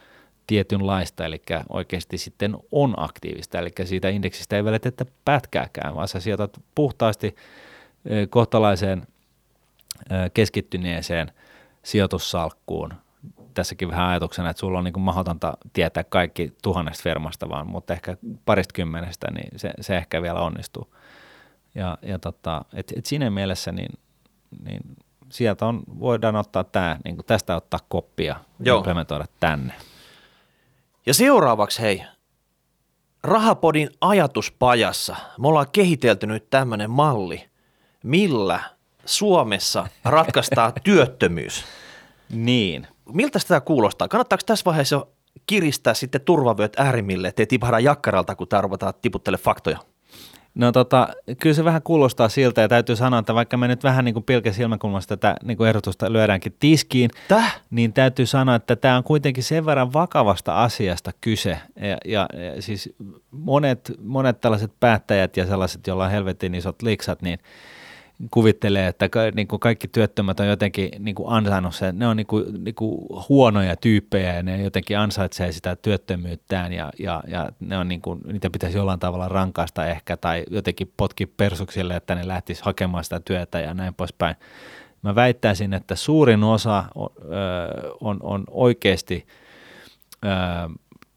tietynlaista, 0.48 1.26
eli 1.26 1.42
oikeasti 1.70 2.18
sitten 2.18 2.58
on 2.72 2.94
aktiivista, 2.98 3.60
eli 3.60 3.70
siitä 3.84 4.10
indeksistä 4.10 4.56
ei 4.56 4.64
välitetä 4.64 5.06
pätkääkään, 5.26 5.96
vaan 5.96 6.08
sä 6.08 6.20
sijoitat 6.20 6.60
puhtaasti 6.76 7.36
kohtalaiseen 8.30 9.08
keskittyneeseen 10.34 11.32
sijoitussalkkuun. 11.84 12.94
Tässäkin 13.54 13.90
vähän 13.90 14.08
ajatuksena, 14.08 14.50
että 14.50 14.60
sulla 14.60 14.78
on 14.78 14.84
niin 14.84 15.00
mahdotonta 15.02 15.58
tietää 15.74 16.04
kaikki 16.04 16.54
tuhannesta 16.62 17.04
firmasta, 17.04 17.50
vaan, 17.50 17.68
mutta 17.68 17.94
ehkä 17.94 18.18
parista 18.46 18.74
kymmenestä, 18.74 19.28
niin 19.32 19.60
se, 19.60 19.74
se 19.82 19.98
ehkä 19.98 20.22
vielä 20.22 20.42
onnistuu. 20.42 20.94
Ja, 21.76 21.98
ja 22.02 22.20
tota, 22.20 22.66
et, 22.74 22.94
et 22.98 23.06
siinä 23.06 23.30
mielessä 23.30 23.72
niin, 23.72 24.00
niin 24.64 24.82
sieltä 25.30 25.66
on, 25.66 25.84
voidaan 26.00 26.36
ottaa 26.36 26.64
tämä, 26.64 26.98
niin 27.06 27.18
tästä 27.28 27.56
ottaa 27.56 27.80
koppia 27.90 28.36
ja 28.60 28.76
implementoida 28.76 29.26
tänne. 29.40 29.74
Ja 31.06 31.14
seuraavaksi 31.14 31.82
hei, 31.82 32.04
Rahapodin 33.24 33.90
ajatuspajassa 34.02 35.16
me 35.40 35.48
ollaan 35.48 35.72
kehitelty 35.72 36.28
nyt 36.28 36.50
tämmöinen 36.50 36.92
malli, 36.92 37.50
millä 38.04 38.60
Suomessa 39.06 39.88
ratkaistaan 40.06 40.74
työttömyys. 40.84 41.66
Niin. 42.30 42.88
Miltä 43.14 43.40
tämä 43.48 43.62
kuulostaa? 43.62 44.08
Kannattaako 44.08 44.44
tässä 44.46 44.66
vaiheessa 44.66 45.06
kiristää 45.46 45.94
sitten 45.94 46.22
turvavyöt 46.22 46.80
äärimmille, 46.80 47.28
ettei 47.28 47.48
tipahda 47.48 47.80
jakkaralta, 47.80 48.36
kun 48.36 48.48
tarvitaan 48.48 48.94
tiputtele 49.02 49.38
faktoja? 49.38 49.80
No 50.56 50.72
tota, 50.72 51.08
kyllä 51.40 51.54
se 51.54 51.64
vähän 51.64 51.82
kuulostaa 51.82 52.30
siltä 52.30 52.62
ja 52.62 52.68
täytyy 52.68 52.96
sanoa, 52.96 53.20
että 53.20 53.36
vaikka 53.36 53.58
me 53.58 53.68
nyt 53.68 53.84
vähän 53.84 54.06
niin 54.06 54.14
kuin 54.14 54.24
pilke 54.24 54.54
silmäkulmasta 54.54 55.18
tätä 55.18 55.36
niin 55.44 55.58
kuin 55.58 55.70
ehdotusta 55.70 56.14
lyödäänkin 56.14 56.56
tiskiin, 56.60 57.10
Täh? 57.28 57.62
niin 57.70 57.94
täytyy 57.94 58.26
sanoa, 58.26 58.56
että 58.56 58.76
tämä 58.76 58.98
on 58.98 59.04
kuitenkin 59.04 59.44
sen 59.44 59.66
verran 59.66 59.94
vakavasta 59.94 60.64
asiasta 60.64 61.12
kyse. 61.22 61.58
Ja, 61.82 61.98
ja, 62.06 62.28
ja 62.56 62.62
siis 62.62 62.96
monet, 63.32 63.92
monet 64.02 64.42
tällaiset 64.42 64.72
päättäjät 64.80 65.38
ja 65.38 65.46
sellaiset, 65.46 65.88
joilla 65.88 66.06
on 66.06 66.12
helvetin 66.12 66.56
isot 66.56 66.82
liksat, 66.82 67.22
niin 67.22 67.40
kuvittelee, 68.32 68.88
että 68.88 69.10
ka, 69.10 69.20
niin 69.36 69.48
kuin 69.48 69.60
kaikki 69.60 69.88
työttömät 69.88 70.40
on 70.40 70.48
jotenkin 70.48 70.90
niin 71.00 71.16
kuin 71.16 71.30
ansainnut 71.30 71.76
sen, 71.76 72.00
ne 72.00 72.08
on 72.08 72.18
niin 72.18 72.28
kuin, 72.28 72.64
niin 72.64 72.76
kuin 72.76 73.08
huonoja 73.30 73.76
tyyppejä 73.76 74.34
ja 74.34 74.44
ne 74.44 74.64
jotenkin 74.64 74.98
ansaitsee 75.00 75.52
sitä 75.52 75.76
työttömyyttään 75.76 76.74
ja, 76.74 76.92
ja, 77.00 77.24
ja 77.28 77.50
ne 77.60 77.78
on 77.78 77.88
niin 77.88 78.02
kuin, 78.02 78.22
niitä 78.32 78.50
pitäisi 78.50 78.78
jollain 78.78 79.00
tavalla 79.00 79.28
rankaista 79.28 79.88
ehkä 79.88 80.18
tai 80.18 80.44
jotenkin 80.50 80.94
potki 80.98 81.26
persuksille, 81.26 81.96
että 81.96 82.16
ne 82.16 82.28
lähtis 82.28 82.62
hakemaan 82.62 83.04
sitä 83.04 83.20
työtä 83.20 83.60
ja 83.60 83.74
näin 83.74 83.94
poispäin. 83.94 84.36
Mä 85.02 85.16
väittäisin, 85.16 85.74
että 85.74 85.96
suurin 85.96 86.44
osa 86.44 86.84
on, 86.96 87.10
on, 88.02 88.18
on 88.22 88.44
oikeasti 88.52 89.28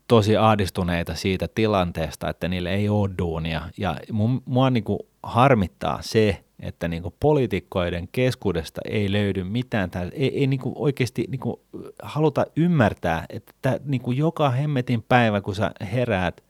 tosi 0.09 0.37
ahdistuneita 0.37 1.15
siitä 1.15 1.49
tilanteesta, 1.55 2.29
että 2.29 2.49
niille 2.49 2.75
ei 2.75 2.89
ole 2.89 3.11
duunia. 3.19 3.63
Ja 3.79 3.97
mua 4.45 4.71
niin 4.71 4.85
kuin 4.85 4.99
harmittaa 5.23 5.99
se, 6.03 6.45
että 6.61 6.89
niin 6.89 7.03
poliitikkoiden 7.21 8.09
keskuudesta 8.13 8.81
ei 8.85 9.13
löydy 9.13 9.45
mitään, 9.45 9.91
tää, 9.91 10.09
ei, 10.13 10.41
ei 10.41 10.47
niin 10.47 10.61
oikeasti 10.75 11.25
niin 11.29 11.41
haluta 12.03 12.47
ymmärtää, 12.57 13.27
että 13.29 13.53
tää, 13.63 13.79
niin 13.85 14.17
joka 14.17 14.51
hemmetin 14.51 15.03
päivä, 15.03 15.41
kun 15.41 15.55
sä 15.55 15.71
heräät 15.93 16.45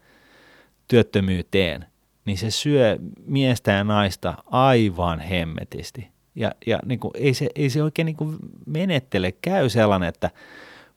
työttömyyteen, 0.89 1.87
niin 2.25 2.39
se 2.39 2.51
syö 2.51 2.99
miestä 3.27 3.73
ja 3.73 3.85
naista 3.85 4.35
aivan 4.47 5.21
hemmetisti. 5.21 6.09
Ja, 6.35 6.53
ja 6.67 6.79
niin 6.87 7.01
kuin, 7.01 7.13
ei, 7.15 7.35
se, 7.35 7.49
ei 7.55 7.71
se 7.71 7.83
oikein 7.83 8.07
niin 8.07 8.17
kuin 8.17 8.37
menettele, 8.67 9.33
käy 9.33 9.69
sellainen, 9.69 10.09
että 10.09 10.31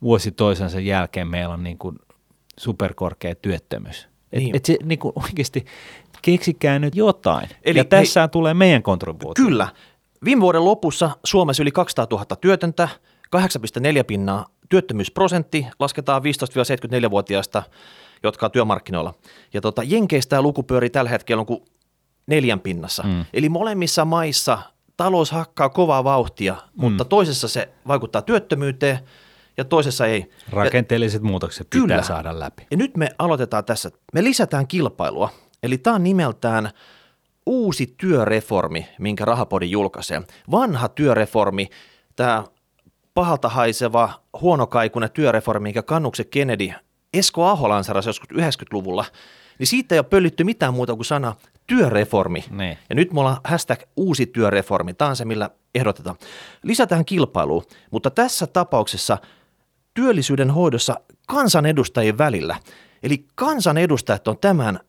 vuosi 0.01 0.31
toisensa 0.31 0.79
jälkeen 0.79 1.27
meillä 1.27 1.53
on 1.53 1.63
niin 1.63 1.77
kuin 1.77 1.95
superkorkea 2.59 3.35
työttömyys. 3.35 4.09
Et, 4.31 4.39
niin. 4.39 4.55
et 4.55 4.65
se 4.65 4.77
niin 4.83 4.99
kuin 4.99 5.13
oikeasti 5.15 5.65
keksikää 6.21 6.79
nyt 6.79 6.95
jotain. 6.95 7.49
Eli 7.63 7.77
ja 7.77 7.85
tässä 7.85 8.21
hei, 8.21 8.29
tulee 8.29 8.53
meidän 8.53 8.83
kontribuutio. 8.83 9.45
Kyllä. 9.45 9.67
Viime 10.25 10.41
vuoden 10.41 10.65
lopussa 10.65 11.11
Suomessa 11.25 11.63
yli 11.63 11.71
200 11.71 12.07
000 12.11 12.25
työtöntä, 12.35 12.89
8,4 13.35 14.03
pinnaa 14.07 14.45
työttömyysprosentti 14.69 15.67
lasketaan 15.79 16.21
15-74-vuotiaista, 16.21 17.63
jotka 18.23 18.45
on 18.45 18.51
työmarkkinoilla. 18.51 19.13
Ja 19.53 19.61
tota, 19.61 19.83
Jenkeistä 19.83 20.29
tämä 20.29 20.41
luku 20.41 20.63
pyörii 20.63 20.89
tällä 20.89 21.09
hetkellä 21.09 21.39
on 21.39 21.45
kuin 21.45 21.65
neljän 22.27 22.59
pinnassa. 22.59 23.03
Mm. 23.03 23.25
Eli 23.33 23.49
molemmissa 23.49 24.05
maissa 24.05 24.59
talous 24.97 25.31
hakkaa 25.31 25.69
kovaa 25.69 26.03
vauhtia, 26.03 26.53
mm. 26.53 26.81
mutta 26.81 27.05
toisessa 27.05 27.47
se 27.47 27.69
vaikuttaa 27.87 28.21
työttömyyteen 28.21 28.99
ja 29.57 29.65
toisessa 29.65 30.05
ei. 30.05 30.31
Rakenteelliset 30.49 31.21
muutokset 31.21 31.67
pitää 31.69 31.87
Kyllä. 31.87 32.03
saada 32.03 32.39
läpi. 32.39 32.67
Ja 32.71 32.77
nyt 32.77 32.97
me 32.97 33.09
aloitetaan 33.17 33.65
tässä. 33.65 33.91
Me 34.13 34.23
lisätään 34.23 34.67
kilpailua 34.67 35.29
Eli 35.63 35.77
tämä 35.77 35.95
on 35.95 36.03
nimeltään 36.03 36.69
uusi 37.45 37.93
työreformi, 37.97 38.87
minkä 38.99 39.25
Rahapodi 39.25 39.71
julkaisee. 39.71 40.21
Vanha 40.51 40.89
työreformi, 40.89 41.69
tämä 42.15 42.43
pahalta 43.13 43.49
haiseva, 43.49 44.09
huonokaikunen 44.41 45.11
työreformi, 45.11 45.63
minkä 45.63 45.83
kannuksen 45.83 46.25
Kennedy 46.31 46.73
Esko 47.13 47.45
Aho 47.45 47.69
lanserasi 47.69 48.09
joskus 48.09 48.29
90-luvulla, 48.33 49.05
niin 49.59 49.67
siitä 49.67 49.95
ei 49.95 49.99
ole 49.99 50.05
pöllitty 50.09 50.43
mitään 50.43 50.73
muuta 50.73 50.95
kuin 50.95 51.05
sana 51.05 51.35
työreformi. 51.67 52.43
Ne. 52.49 52.77
Ja 52.89 52.95
nyt 52.95 53.13
me 53.13 53.19
ollaan 53.19 53.37
hashtag 53.43 53.79
uusi 53.95 54.25
työreformi. 54.25 54.93
Tämä 54.93 55.09
on 55.09 55.15
se, 55.15 55.25
millä 55.25 55.49
ehdotetaan. 55.75 56.15
Lisätään 56.63 57.05
kilpailua, 57.05 57.63
mutta 57.91 58.09
tässä 58.09 58.47
tapauksessa 58.47 59.17
työllisyyden 59.93 60.51
hoidossa 60.51 60.95
kansanedustajien 61.27 62.17
välillä. 62.17 62.55
Eli 63.03 63.25
kansanedustajat 63.35 64.27
on 64.27 64.37
tämän 64.37 64.79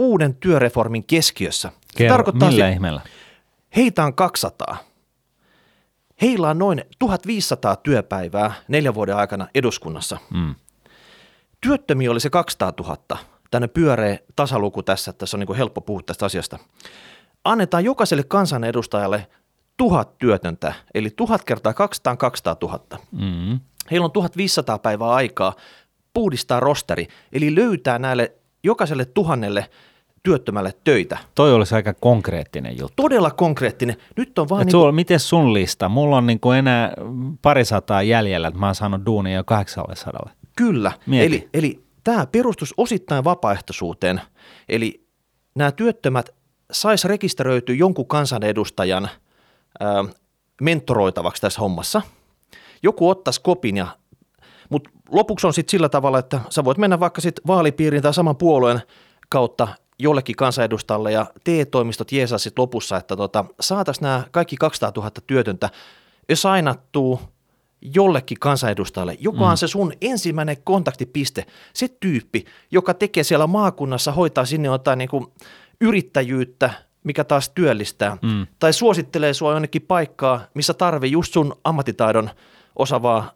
uuden 0.00 0.34
työreformin 0.34 1.04
keskiössä. 1.04 1.68
Se 1.68 1.98
Kerro, 1.98 2.16
tarkoittaa 2.16 2.50
millä 2.50 2.68
ihmeellä? 2.68 3.00
Heitä 3.76 4.04
on 4.04 4.14
200. 4.14 4.76
Heillä 6.22 6.48
on 6.48 6.58
noin 6.58 6.84
1500 6.98 7.76
työpäivää 7.76 8.52
neljän 8.68 8.94
vuoden 8.94 9.16
aikana 9.16 9.48
eduskunnassa. 9.54 10.18
Mm. 10.34 10.54
Työttömiä 11.60 12.10
oli 12.10 12.20
se 12.20 12.30
200 12.30 12.72
000. 12.80 13.18
Tänne 13.50 13.68
pyöreä 13.68 14.18
tasaluku 14.36 14.82
tässä, 14.82 15.10
että 15.10 15.18
tässä 15.18 15.36
on 15.36 15.40
niin 15.40 15.56
helppo 15.56 15.80
puhua 15.80 16.02
tästä 16.06 16.26
asiasta. 16.26 16.58
Annetaan 17.44 17.84
jokaiselle 17.84 18.24
kansanedustajalle 18.24 19.26
tuhat 19.76 20.18
työtöntä, 20.18 20.72
eli 20.94 21.10
tuhat 21.10 21.44
kertaa 21.44 21.74
200 21.74 22.16
200 22.16 22.56
000. 22.62 22.80
Mm. 23.12 23.60
Heillä 23.90 24.04
on 24.04 24.12
1500 24.12 24.78
päivää 24.78 25.10
aikaa 25.10 25.54
puhdistaa 26.14 26.60
rosteri, 26.60 27.08
eli 27.32 27.54
löytää 27.54 27.98
näille 27.98 28.32
jokaiselle 28.62 29.04
tuhannelle 29.04 29.70
työttömälle 30.22 30.74
töitä. 30.84 31.18
Toi 31.34 31.52
olisi 31.52 31.74
aika 31.74 31.94
konkreettinen 31.94 32.78
juttu. 32.78 33.02
Todella 33.02 33.30
konkreettinen. 33.30 33.96
Nyt 34.16 34.38
on 34.38 34.48
vaan... 34.48 34.66
niin 34.66 34.72
kuin... 34.72 34.94
Miten 34.94 35.20
sun 35.20 35.54
lista? 35.54 35.88
Mulla 35.88 36.16
on 36.16 36.26
niin 36.26 36.40
kuin 36.40 36.58
enää 36.58 36.92
pari 37.42 37.64
sataa 37.64 38.02
jäljellä, 38.02 38.48
että 38.48 38.60
mä 38.60 38.66
oon 38.66 38.74
saanut 38.74 39.06
duunia 39.06 39.36
jo 39.36 39.44
800. 39.44 40.30
Kyllä. 40.56 40.92
Mieti. 41.06 41.26
Eli, 41.26 41.48
eli 41.54 41.84
tämä 42.04 42.26
perustus 42.26 42.74
osittain 42.76 43.24
vapaaehtoisuuteen. 43.24 44.20
Eli 44.68 45.06
nämä 45.54 45.72
työttömät 45.72 46.30
sais 46.72 47.04
rekisteröityä 47.04 47.74
jonkun 47.74 48.06
kansanedustajan 48.06 49.08
ää, 49.80 50.04
mentoroitavaksi 50.62 51.42
tässä 51.42 51.60
hommassa. 51.60 52.02
Joku 52.82 53.08
ottaisi 53.08 53.40
kopin 53.40 53.76
ja 53.76 53.86
mutta 54.70 54.90
lopuksi 55.10 55.46
on 55.46 55.52
sitten 55.54 55.70
sillä 55.70 55.88
tavalla, 55.88 56.18
että 56.18 56.40
sä 56.50 56.64
voit 56.64 56.78
mennä 56.78 57.00
vaikka 57.00 57.20
sitten 57.20 57.42
vaalipiirin 57.46 58.02
tai 58.02 58.14
saman 58.14 58.36
puolueen 58.36 58.82
kautta 59.28 59.68
jollekin 60.02 60.36
kansanedustalle 60.36 61.12
ja 61.12 61.26
TE-toimistot 61.44 62.12
jeesaa 62.12 62.38
sitten 62.38 62.62
lopussa, 62.62 62.96
että 62.96 63.16
tota, 63.16 63.44
saataisiin 63.60 64.02
nämä 64.02 64.24
kaikki 64.30 64.56
200 64.56 64.92
000 64.96 65.10
työtöntä 65.26 65.70
sainattuu 66.34 67.20
jollekin 67.94 68.38
kansanedustajalle, 68.40 69.16
joka 69.20 69.44
on 69.44 69.52
mm. 69.52 69.56
se 69.56 69.68
sun 69.68 69.92
ensimmäinen 70.00 70.56
kontaktipiste, 70.64 71.46
se 71.72 71.88
tyyppi, 72.00 72.44
joka 72.70 72.94
tekee 72.94 73.24
siellä 73.24 73.46
maakunnassa, 73.46 74.12
hoitaa 74.12 74.44
sinne 74.44 74.68
jotain 74.68 74.98
niin 74.98 75.08
kuin 75.08 75.26
yrittäjyyttä, 75.80 76.70
mikä 77.04 77.24
taas 77.24 77.50
työllistää, 77.50 78.16
mm. 78.22 78.46
tai 78.58 78.72
suosittelee 78.72 79.34
sua 79.34 79.52
jonnekin 79.52 79.82
paikkaa, 79.82 80.40
missä 80.54 80.74
tarvii 80.74 81.10
just 81.10 81.32
sun 81.32 81.54
ammattitaidon 81.64 82.30
osaavaa 82.76 83.32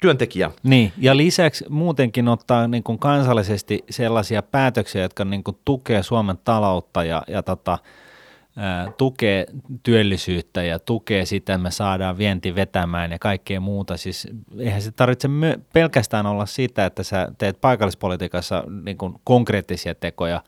työntekijä. 0.00 0.50
Niin, 0.62 0.92
ja 0.98 1.16
lisäksi 1.16 1.64
muutenkin 1.68 2.28
ottaa 2.28 2.68
niin 2.68 2.82
kuin 2.82 2.98
kansallisesti 2.98 3.84
sellaisia 3.90 4.42
päätöksiä, 4.42 5.02
jotka 5.02 5.24
niin 5.24 5.44
kuin 5.44 5.58
tukee 5.64 6.02
Suomen 6.02 6.38
taloutta 6.44 7.04
ja, 7.04 7.22
ja 7.28 7.42
tota, 7.42 7.78
tukee 8.96 9.46
työllisyyttä 9.82 10.62
ja 10.62 10.78
tukee 10.78 11.24
sitä, 11.24 11.54
että 11.54 11.62
me 11.62 11.70
saadaan 11.70 12.18
vienti 12.18 12.54
vetämään 12.54 13.12
ja 13.12 13.18
kaikkea 13.18 13.60
muuta. 13.60 13.96
Siis 13.96 14.28
eihän 14.58 14.82
se 14.82 14.90
tarvitse 14.90 15.28
my- 15.28 15.60
pelkästään 15.72 16.26
olla 16.26 16.46
sitä, 16.46 16.86
että 16.86 17.02
sä 17.02 17.28
teet 17.38 17.60
paikallispolitiikassa 17.60 18.64
niin 18.84 18.98
kuin 18.98 19.14
konkreettisia 19.24 19.94
tekoja, 19.94 20.42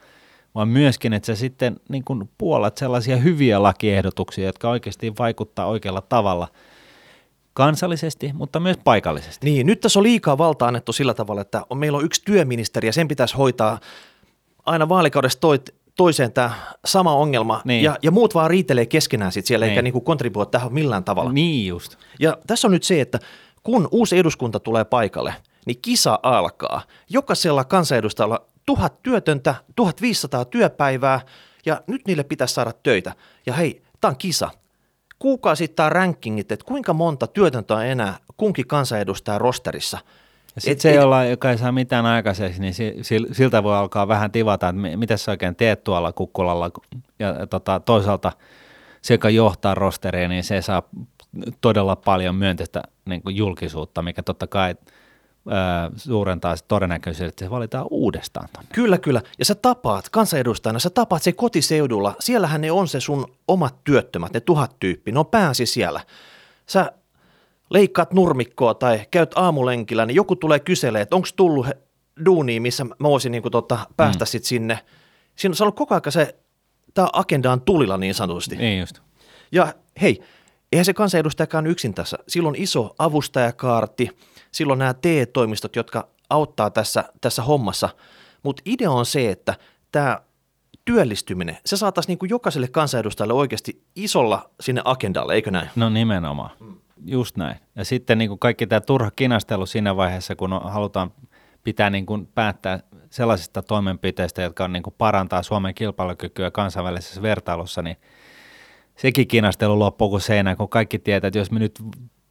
vaan 0.54 0.68
myöskin, 0.68 1.12
että 1.12 1.26
sä 1.26 1.34
sitten 1.36 1.76
niin 1.88 2.04
kuin 2.04 2.30
puolat 2.38 2.78
sellaisia 2.78 3.16
hyviä 3.16 3.62
lakiehdotuksia, 3.62 4.46
jotka 4.46 4.70
oikeasti 4.70 5.12
vaikuttaa 5.18 5.66
oikealla 5.66 6.02
tavalla– 6.08 6.48
kansallisesti, 7.54 8.30
mutta 8.34 8.60
myös 8.60 8.76
paikallisesti. 8.84 9.46
Niin, 9.46 9.66
nyt 9.66 9.80
tässä 9.80 9.98
on 9.98 10.02
liikaa 10.02 10.38
valtaa 10.38 10.68
annettu 10.68 10.92
sillä 10.92 11.14
tavalla, 11.14 11.40
että 11.40 11.66
on, 11.70 11.78
meillä 11.78 11.98
on 11.98 12.04
yksi 12.04 12.22
työministeri 12.24 12.88
ja 12.88 12.92
sen 12.92 13.08
pitäisi 13.08 13.36
hoitaa 13.36 13.80
aina 14.66 14.88
vaalikaudesta 14.88 15.40
toit, 15.40 15.74
toiseen 15.96 16.32
tämä 16.32 16.50
sama 16.84 17.14
ongelma 17.14 17.62
niin. 17.64 17.82
ja, 17.84 17.96
ja 18.02 18.10
muut 18.10 18.34
vaan 18.34 18.50
riitelee 18.50 18.86
keskenään 18.86 19.32
sit 19.32 19.46
siellä 19.46 19.66
niin. 19.66 19.70
eikä 19.70 19.82
niinku 19.82 20.00
kontribuoi 20.00 20.46
tähän 20.46 20.72
millään 20.72 21.04
tavalla. 21.04 21.32
Niin 21.32 21.66
just. 21.66 21.96
Ja 22.20 22.38
tässä 22.46 22.68
on 22.68 22.72
nyt 22.72 22.82
se, 22.82 23.00
että 23.00 23.18
kun 23.62 23.88
uusi 23.90 24.18
eduskunta 24.18 24.60
tulee 24.60 24.84
paikalle, 24.84 25.34
niin 25.66 25.78
kisa 25.82 26.18
alkaa. 26.22 26.82
Jokaisella 27.10 27.64
kansanedustajalla 27.64 28.46
tuhat 28.66 29.02
työtöntä, 29.02 29.54
1500 29.76 30.44
työpäivää 30.44 31.20
ja 31.66 31.82
nyt 31.86 32.02
niille 32.06 32.24
pitäisi 32.24 32.54
saada 32.54 32.72
töitä. 32.82 33.12
Ja 33.46 33.52
hei, 33.52 33.82
tämä 34.00 34.10
on 34.10 34.16
kisa 34.16 34.50
kuukausittain 35.22 35.92
rankingit, 35.92 36.52
että 36.52 36.64
kuinka 36.64 36.92
monta 36.92 37.26
työtöntä 37.26 37.74
on 37.74 37.86
enää 37.86 38.16
kunkin 38.36 38.66
kansanedustajan 38.66 39.40
rosterissa. 39.40 39.98
Ja 40.54 40.60
sitten 40.60 40.80
se, 40.80 40.94
jolla, 40.94 41.24
joka 41.24 41.50
ei 41.50 41.58
saa 41.58 41.72
mitään 41.72 42.06
aikaiseksi, 42.06 42.60
niin 42.60 42.74
siltä 43.32 43.62
voi 43.62 43.76
alkaa 43.76 44.08
vähän 44.08 44.30
tivata, 44.30 44.68
että 44.68 44.96
mitä 44.96 45.16
sä 45.16 45.30
oikein 45.30 45.56
teet 45.56 45.84
tuolla 45.84 46.12
kukkulalla. 46.12 46.70
Ja 47.18 47.46
tota, 47.46 47.80
toisaalta 47.80 48.32
se, 49.02 49.14
joka 49.14 49.30
johtaa 49.30 49.74
rosteria, 49.74 50.28
niin 50.28 50.44
se 50.44 50.62
saa 50.62 50.82
todella 51.60 51.96
paljon 51.96 52.34
myönteistä 52.34 52.82
niin 53.04 53.22
julkisuutta, 53.28 54.02
mikä 54.02 54.22
totta 54.22 54.46
kai 54.46 54.74
suurentaa 55.96 56.54
todennäköisesti, 56.68 57.24
että 57.24 57.44
se 57.44 57.50
valitaan 57.50 57.86
uudestaan 57.90 58.48
tonne. 58.52 58.68
Kyllä, 58.72 58.98
kyllä. 58.98 59.22
Ja 59.38 59.44
sä 59.44 59.54
tapaat 59.54 60.08
kansanedustajana, 60.08 60.78
sä 60.78 60.90
tapaat 60.90 61.22
se 61.22 61.32
kotiseudulla. 61.32 62.14
Siellähän 62.20 62.60
ne 62.60 62.72
on 62.72 62.88
se 62.88 63.00
sun 63.00 63.26
omat 63.48 63.84
työttömät, 63.84 64.32
ne 64.32 64.40
tuhat 64.40 64.76
tyyppi. 64.80 65.12
Ne 65.12 65.18
on 65.18 65.26
pääsi 65.26 65.66
siellä. 65.66 66.00
Sä 66.66 66.92
leikkaat 67.70 68.12
nurmikkoa 68.12 68.74
tai 68.74 69.00
käyt 69.10 69.32
aamulenkillä, 69.34 70.06
niin 70.06 70.14
joku 70.14 70.36
tulee 70.36 70.60
kyselee, 70.60 71.02
että 71.02 71.16
onko 71.16 71.28
tullut 71.36 71.66
duuniin, 72.24 72.62
missä 72.62 72.84
mä 72.84 72.94
voisin 73.02 73.32
niin 73.32 73.42
kuin, 73.42 73.52
tota, 73.52 73.78
päästä 73.96 74.24
mm. 74.24 74.26
sit 74.26 74.44
sinne. 74.44 74.78
Siinä 75.36 75.54
on 75.60 75.64
ollut 75.64 75.76
koko 75.76 75.94
ajan 75.94 76.12
se, 76.12 76.36
tämä 76.94 77.08
agenda 77.12 77.52
on 77.52 77.60
tulilla 77.60 77.96
niin 77.96 78.14
sanotusti. 78.14 78.56
Niin 78.56 78.80
just. 78.80 79.00
Ja 79.52 79.74
hei, 80.00 80.22
eihän 80.72 80.84
se 80.84 80.94
kansanedustajakaan 80.94 81.66
yksin 81.66 81.94
tässä. 81.94 82.18
Silloin 82.28 82.54
iso 82.58 82.94
avustajakaarti, 82.98 84.10
silloin 84.52 84.78
nämä 84.78 84.94
TE-toimistot, 84.94 85.76
jotka 85.76 86.08
auttaa 86.30 86.70
tässä, 86.70 87.04
tässä 87.20 87.42
hommassa. 87.42 87.88
Mutta 88.42 88.62
idea 88.66 88.90
on 88.90 89.06
se, 89.06 89.30
että 89.30 89.54
tämä 89.92 90.20
työllistyminen, 90.84 91.58
se 91.66 91.76
saataisiin 91.76 92.18
niin 92.20 92.30
jokaiselle 92.30 92.68
kansanedustajalle 92.68 93.34
oikeasti 93.34 93.82
isolla 93.96 94.50
sinne 94.60 94.82
agendalle, 94.84 95.34
eikö 95.34 95.50
näin? 95.50 95.70
No 95.76 95.90
nimenomaan, 95.90 96.50
just 97.04 97.36
näin. 97.36 97.56
Ja 97.76 97.84
sitten 97.84 98.18
niin 98.18 98.28
kuin 98.28 98.38
kaikki 98.38 98.66
tämä 98.66 98.80
turha 98.80 99.10
kinastelu 99.10 99.66
siinä 99.66 99.96
vaiheessa, 99.96 100.36
kun 100.36 100.60
halutaan 100.64 101.12
pitää 101.64 101.90
niin 101.90 102.06
kuin 102.06 102.26
päättää 102.26 102.80
sellaisista 103.10 103.62
toimenpiteistä, 103.62 104.42
jotka 104.42 104.64
on 104.64 104.72
niin 104.72 104.82
kuin 104.82 104.94
parantaa 104.98 105.42
Suomen 105.42 105.74
kilpailukykyä 105.74 106.50
kansainvälisessä 106.50 107.22
vertailussa, 107.22 107.82
niin 107.82 107.96
sekin 108.96 109.28
kinastelu 109.28 109.78
loppuu 109.78 110.10
kuin 110.10 110.20
seinään, 110.20 110.56
kun 110.56 110.68
kaikki 110.68 110.98
tietää, 110.98 111.28
että 111.28 111.38
jos 111.38 111.50
me 111.50 111.58
nyt 111.58 111.80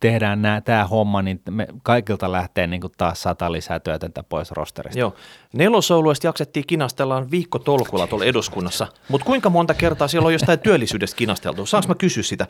tehdään 0.02 0.40
tämä 0.66 0.88
homma, 0.88 1.22
niin 1.22 1.42
me 1.50 1.68
kaikilta 1.84 2.32
lähtee 2.32 2.68
niin 2.68 2.82
kuin 2.82 2.94
taas 2.98 3.22
sata 3.22 3.52
lisää 3.52 3.80
työtöntä 3.80 4.24
pois 4.24 4.52
rosterista. 4.52 5.00
Joo. 5.00 5.16
Nelosouluista 5.54 6.28
jaksettiin 6.28 6.68
kinastellaan 6.68 7.32
viikko 7.32 7.60
tolkulla 7.60 8.08
tuolla 8.08 8.26
eduskunnassa, 8.26 8.88
mutta 9.10 9.26
kuinka 9.26 9.50
monta 9.50 9.74
kertaa 9.74 10.08
siellä 10.08 10.28
on 10.28 10.34
jostain 10.34 10.60
työllisyydestä 10.60 11.18
kinasteltu? 11.18 11.66
Saanko 11.66 11.88
mä 11.88 11.96
kysyä 11.96 12.24
sitä? 12.24 12.48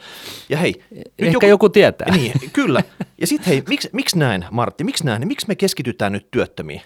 Ja 0.49 0.57
hei, 0.57 0.83
Ehkä 1.19 1.33
joku, 1.33 1.45
joku 1.45 1.69
tietää. 1.69 2.15
Niin, 2.15 2.33
kyllä. 2.53 2.83
Ja 3.21 3.27
sitten 3.27 3.47
hei, 3.47 3.63
miksi, 3.67 3.89
miksi 3.93 4.17
näin, 4.17 4.45
Martti, 4.51 4.83
miksi 4.83 5.05
näin? 5.05 5.27
Miksi 5.27 5.47
me 5.47 5.55
keskitytään 5.55 6.11
nyt 6.11 6.31
työttömiin? 6.31 6.81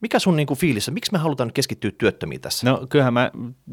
Mikä 0.00 0.18
sun 0.18 0.36
niinku 0.36 0.54
fiilissä, 0.54 0.90
miksi 0.90 1.12
me 1.12 1.18
halutaan 1.18 1.52
keskittyä 1.52 1.90
työttömiin 1.98 2.40
tässä? 2.40 2.70
No 2.70 2.86
kyllähän 2.88 3.14
mä 3.14 3.30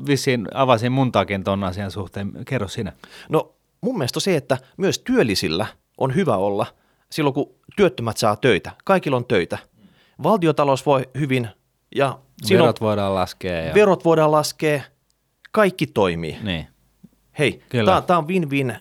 vissiin 0.07 0.47
avasin 0.53 0.91
muntaakin 0.91 1.43
ton 1.43 1.63
asian 1.63 1.91
suhteen. 1.91 2.31
Kerro 2.45 2.67
sinä. 2.67 2.93
No 3.29 3.55
mun 3.81 3.97
mielestä 3.97 4.19
se, 4.19 4.35
että 4.35 4.57
myös 4.77 4.99
työllisillä– 4.99 5.65
on 5.97 6.15
hyvä 6.15 6.37
olla 6.37 6.65
silloin, 7.09 7.33
kun 7.33 7.55
työttömät 7.75 8.17
saa 8.17 8.35
töitä. 8.35 8.71
Kaikilla 8.83 9.17
on 9.17 9.25
töitä. 9.25 9.57
Valtiotalous 10.23 10.85
voi 10.85 11.09
hyvin 11.19 11.47
ja 11.95 12.19
verot 12.49 12.79
on, 12.79 12.85
voidaan 12.85 13.15
laskea. 13.15 13.61
Ja... 13.61 13.73
Verot 13.73 14.05
voidaan 14.05 14.31
laskea. 14.31 14.81
Kaikki 15.51 15.87
toimii. 15.87 16.37
Niin. 16.43 16.67
Hei, 17.39 17.61
tämä 18.07 18.17
on 18.17 18.27
win-win 18.27 18.75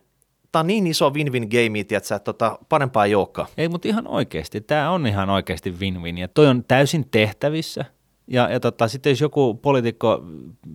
tämä 0.55 0.61
on 0.61 0.67
niin 0.67 0.87
iso 0.87 1.11
win-win 1.11 1.49
game, 1.49 1.81
että 1.81 2.19
tota, 2.19 2.59
parempaa 2.69 3.07
ei. 3.07 3.47
Ei, 3.57 3.69
mutta 3.69 3.89
ihan 3.89 4.09
oikeasti. 4.09 4.61
Tämä 4.61 4.91
on 4.91 5.07
ihan 5.07 5.31
oikeasti 5.31 5.71
win-win. 5.71 6.19
Ja 6.19 6.29
toi 6.29 6.47
on 6.47 6.65
täysin 6.69 7.09
tehtävissä. 7.11 7.85
Ja, 8.27 8.49
ja 8.49 8.61
tota, 8.61 8.89
sitten 8.89 9.11
jos 9.11 9.21
joku 9.21 9.55
poliitikko 9.55 10.25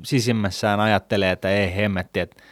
sisimmässään 0.03 0.79
ajattelee, 0.79 1.31
että 1.31 1.49
ei 1.49 1.75
hemmetti, 1.75 2.19
että 2.19 2.43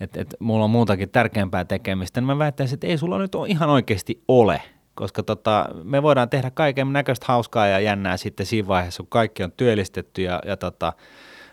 että 0.00 0.20
et 0.20 0.34
mulla 0.40 0.64
on 0.64 0.70
muutakin 0.70 1.10
tärkeämpää 1.10 1.64
tekemistä, 1.64 2.20
niin 2.20 2.26
mä 2.26 2.38
väittäisin, 2.38 2.74
että 2.74 2.86
ei 2.86 2.98
sulla 2.98 3.18
nyt 3.18 3.32
ihan 3.46 3.70
oikeasti 3.70 4.22
ole, 4.28 4.62
koska 4.94 5.22
tota, 5.22 5.68
me 5.84 6.02
voidaan 6.02 6.28
tehdä 6.28 6.50
kaiken 6.50 6.92
näköistä 6.92 7.26
hauskaa 7.28 7.66
ja 7.66 7.80
jännää 7.80 8.16
sitten 8.16 8.46
siinä 8.46 8.68
vaiheessa, 8.68 9.02
kun 9.02 9.10
kaikki 9.10 9.42
on 9.42 9.52
työllistetty 9.52 10.22
ja, 10.22 10.40
ja 10.46 10.56
tota, 10.56 10.92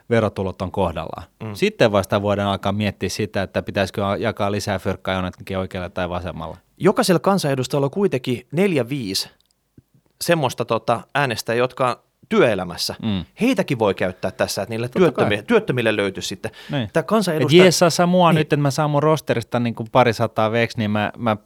verotulot 0.10 0.62
on 0.62 0.72
kohdallaan. 0.72 1.24
Mm. 1.44 1.54
Sitten 1.54 1.92
vasta 1.92 2.22
voidaan 2.22 2.50
alkaa 2.50 2.72
miettiä 2.72 3.10
sitä, 3.10 3.42
että 3.42 3.62
pitäisikö 3.62 4.02
jakaa 4.20 4.52
lisää 4.52 4.80
fyrkkaa 4.80 5.16
jonnekin 5.16 5.58
oikealla 5.58 5.90
tai 5.90 6.10
vasemmalla. 6.10 6.58
Jokaisella 6.78 7.20
kansanedustajalla 7.20 7.86
on 7.86 7.92
kuitenkin 7.92 8.48
neljä, 8.52 8.90
viisi 8.90 9.30
semmoista 10.22 10.66
tota, 10.66 11.02
äänestä, 11.16 11.54
jotka 11.54 12.04
työelämässä. 12.30 12.96
Mm. 13.02 13.26
Heitäkin 13.42 13.80
voi 13.80 13.94
käyttää 13.94 14.32
tässä, 14.32 14.62
että 14.62 14.74
niille 14.74 14.90
työttömille, 14.90 15.44
työttömille 15.44 15.96
löytyisi 15.96 16.28
sitten. 16.28 16.52
Niin. 16.72 16.90
Tämä 16.94 17.04
kansanedustaja... 17.04 17.64
Jees, 17.64 17.80
saa 17.90 18.08
mua 18.08 18.32
niin. 18.32 18.38
nyt, 18.38 18.42
että 18.42 18.58
mä 18.58 18.72
saan 18.72 18.90
mun 18.90 19.04
rosterista 19.04 19.60
niin 19.60 19.76
kuin 19.76 19.90
pari 19.92 20.14
sataa 20.14 20.52
veksi, 20.52 20.78
niin 20.78 20.92
mä, 20.92 21.12
mä 21.18 21.38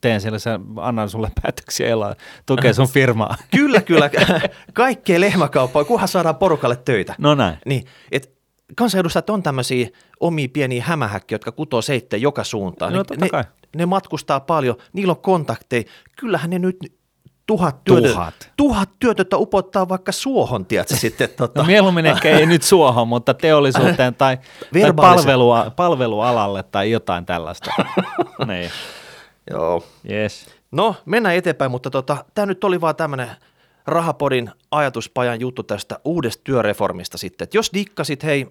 teen 0.00 0.20
sellaisen, 0.20 0.60
annan 0.76 1.08
sulle 1.08 1.30
päätöksiä 1.42 1.88
ja 1.88 2.16
tukee 2.46 2.72
sun 2.72 2.88
firmaa. 2.88 3.36
kyllä, 3.56 3.80
kyllä. 3.80 4.10
Kaikkea 4.72 5.20
lehmäkauppaa, 5.20 5.84
kunhan 5.84 6.08
saadaan 6.08 6.36
porukalle 6.36 6.76
töitä. 6.76 7.14
No 7.18 7.34
näin. 7.34 7.58
Niin, 7.66 7.84
et 8.12 8.40
kansanedustajat 8.76 9.30
on 9.30 9.42
tämmöisiä 9.42 9.88
omia 10.20 10.48
pieniä 10.52 10.84
hämähäkkiä, 10.84 11.34
jotka 11.34 11.52
kutoo 11.52 11.82
seitteen 11.82 12.22
joka 12.22 12.44
suuntaan. 12.44 12.92
No, 12.92 13.04
ne, 13.20 13.28
ne, 13.32 13.44
ne 13.76 13.86
matkustaa 13.86 14.40
paljon, 14.40 14.76
niillä 14.92 15.10
on 15.10 15.20
kontakteja. 15.20 15.82
Kyllähän 16.16 16.50
ne 16.50 16.58
nyt 16.58 16.99
tuhat, 17.50 17.84
työtö, 17.84 18.08
tuhat. 18.08 18.50
tuhat 18.56 18.90
työtöntä 18.98 19.36
upottaa 19.36 19.88
vaikka 19.88 20.12
suohon, 20.12 20.66
tiedätkö 20.66 20.96
sitten. 20.96 21.28
Tota. 21.36 21.60
No 21.60 21.66
mieluummin 21.66 22.06
ehkä 22.06 22.30
ei 22.38 22.46
nyt 22.46 22.62
suohon, 22.62 23.08
mutta 23.08 23.34
teollisuuteen 23.34 24.14
tai, 24.14 24.38
tai 24.82 24.92
palvelua, 24.92 25.72
palvelualalle 25.76 26.62
tai 26.62 26.90
jotain 26.90 27.26
tällaista. 27.26 27.70
niin. 28.46 28.70
Joo. 29.50 29.84
Yes. 30.10 30.46
No, 30.70 30.96
mennään 31.04 31.34
eteenpäin, 31.34 31.70
mutta 31.70 31.90
tota, 31.90 32.24
tämä 32.34 32.46
nyt 32.46 32.64
oli 32.64 32.80
vaan 32.80 32.96
tämmöinen 32.96 33.30
Rahapodin 33.86 34.50
ajatuspajan 34.70 35.40
juttu 35.40 35.62
tästä 35.62 35.98
uudesta 36.04 36.42
työreformista 36.44 37.18
sitten. 37.18 37.44
Et 37.44 37.54
jos 37.54 37.70
dikkasit, 37.74 38.22
hei, 38.24 38.46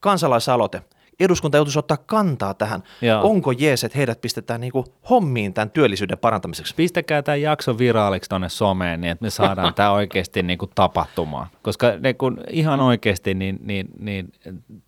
kansalaisaloite– 0.00 0.82
eduskunta 1.20 1.56
joutuisi 1.58 1.78
ottaa 1.78 1.96
kantaa 1.96 2.54
tähän. 2.54 2.82
Joo. 3.02 3.28
Onko 3.28 3.52
jees, 3.52 3.84
että 3.84 3.98
heidät 3.98 4.20
pistetään 4.20 4.60
niinku 4.60 4.84
hommiin 5.10 5.54
tämän 5.54 5.70
työllisyyden 5.70 6.18
parantamiseksi? 6.18 6.74
Pistäkää 6.74 7.22
tämä 7.22 7.36
jakso 7.36 7.78
viraaliksi 7.78 8.28
tuonne 8.28 8.48
someen, 8.48 9.00
niin 9.00 9.10
että 9.10 9.24
me 9.24 9.30
saadaan 9.30 9.74
tämä 9.74 9.92
oikeasti 9.92 10.42
niinku 10.42 10.66
tapahtumaan. 10.74 11.46
Koska 11.62 11.92
ne 12.00 12.14
kun 12.14 12.40
ihan 12.50 12.80
oikeasti, 12.80 13.34
niin, 13.34 13.58
niin, 13.62 13.88
niin, 13.98 14.32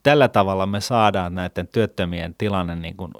tällä 0.03 0.29
tavalla 0.29 0.67
me 0.67 0.81
saadaan 0.81 1.35
näiden 1.35 1.69
työttömien 1.69 2.35
tilanne 2.39 2.75
niinku 2.75 3.11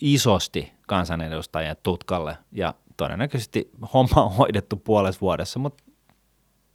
isosti 0.00 0.72
kansanedustajien 0.86 1.76
tutkalle 1.82 2.38
ja 2.52 2.74
todennäköisesti 2.96 3.70
homma 3.94 4.22
on 4.24 4.32
hoidettu 4.32 4.76
puolessa 4.76 5.20
vuodessa, 5.20 5.58
mutta 5.58 5.84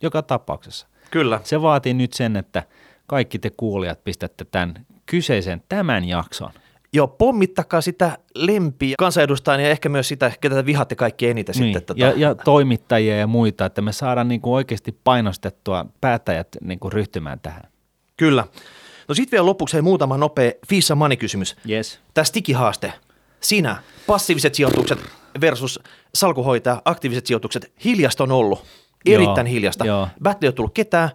joka 0.02 0.22
tapauksessa. 0.22 0.88
Kyllä. 1.12 1.42
Se 1.44 1.62
vaatii 1.62 1.94
nyt 1.94 2.14
sen, 2.14 2.36
että 2.36 2.64
kaikki 3.08 3.40
te 3.40 3.50
kuulijat 3.58 4.04
pistätte 4.04 4.46
tämän 4.46 4.86
kyseisen 5.14 5.64
tämän 5.70 6.06
jakson. 6.06 6.52
Joo, 6.94 7.08
pommittakaa 7.08 7.82
sitä 7.82 8.18
lempiä 8.36 8.96
kansanedustajan 9.00 9.64
ja 9.64 9.70
ehkä 9.70 9.90
myös 9.90 10.08
sitä, 10.08 10.32
ketä 10.42 10.56
te 10.56 10.66
vihatte 10.66 10.96
kaikki 10.96 11.28
eniten 11.28 11.56
niin. 11.60 11.74
sitten. 11.74 11.84
Tota. 11.84 12.00
Ja, 12.00 12.14
ja 12.16 12.36
toimittajia 12.36 13.18
ja 13.18 13.28
muita, 13.28 13.66
että 13.66 13.82
me 13.82 13.92
saadaan 13.92 14.28
niin 14.28 14.42
kuin 14.42 14.54
oikeasti 14.54 15.00
painostettua 15.04 15.86
päättäjät 16.02 16.48
niin 16.62 16.80
kuin 16.80 16.92
ryhtymään 16.92 17.40
tähän. 17.40 17.62
Kyllä. 18.18 18.48
No 19.08 19.16
sitten 19.16 19.32
vielä 19.32 19.46
lopuksi 19.46 19.74
hei, 19.74 19.82
muutama 19.82 20.18
nopea 20.18 20.52
Fissa 20.68 20.96
Money-kysymys. 20.96 21.56
Yes. 21.70 22.00
Tämä 22.14 22.26
stikihaaste. 22.26 22.94
Sinä, 23.40 23.76
passiiviset 24.08 24.56
sijoitukset 24.56 25.00
versus 25.42 25.80
salkuhoitaja, 26.16 26.82
aktiiviset 26.86 27.26
sijoitukset. 27.26 27.74
Hiljasta 27.86 28.24
on 28.24 28.32
ollut. 28.32 28.66
Erittäin 29.06 29.48
Joo, 29.48 29.54
hiljasta. 29.54 29.86
Joo. 29.86 30.08
Battle 30.24 30.46
ei 30.46 30.48
ole 30.48 30.54
tullut 30.54 30.74
ketään. 30.74 31.10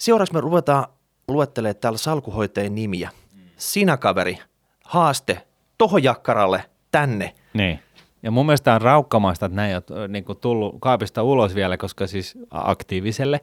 Seuraavaksi 0.00 0.34
me 0.34 0.40
ruvetaan 0.40 0.86
luettelee 1.28 1.74
täällä 1.74 1.98
salkuhoitajien 1.98 2.74
nimiä. 2.74 3.10
Sinä 3.56 3.96
kaveri, 3.96 4.38
haaste, 4.84 5.46
tohon 5.78 6.02
jakkaralle, 6.02 6.64
tänne. 6.90 7.34
Niin. 7.54 7.78
Ja 8.22 8.30
mun 8.30 8.46
mielestä 8.46 8.74
on 8.74 8.80
raukkamaista, 8.80 9.46
että 9.46 9.56
näin 9.56 9.76
ole 9.90 10.08
niin 10.08 10.24
kuin 10.24 10.38
tullut 10.38 10.76
kaapista 10.80 11.22
ulos 11.22 11.54
vielä, 11.54 11.76
koska 11.76 12.06
siis 12.06 12.38
aktiiviselle 12.50 13.40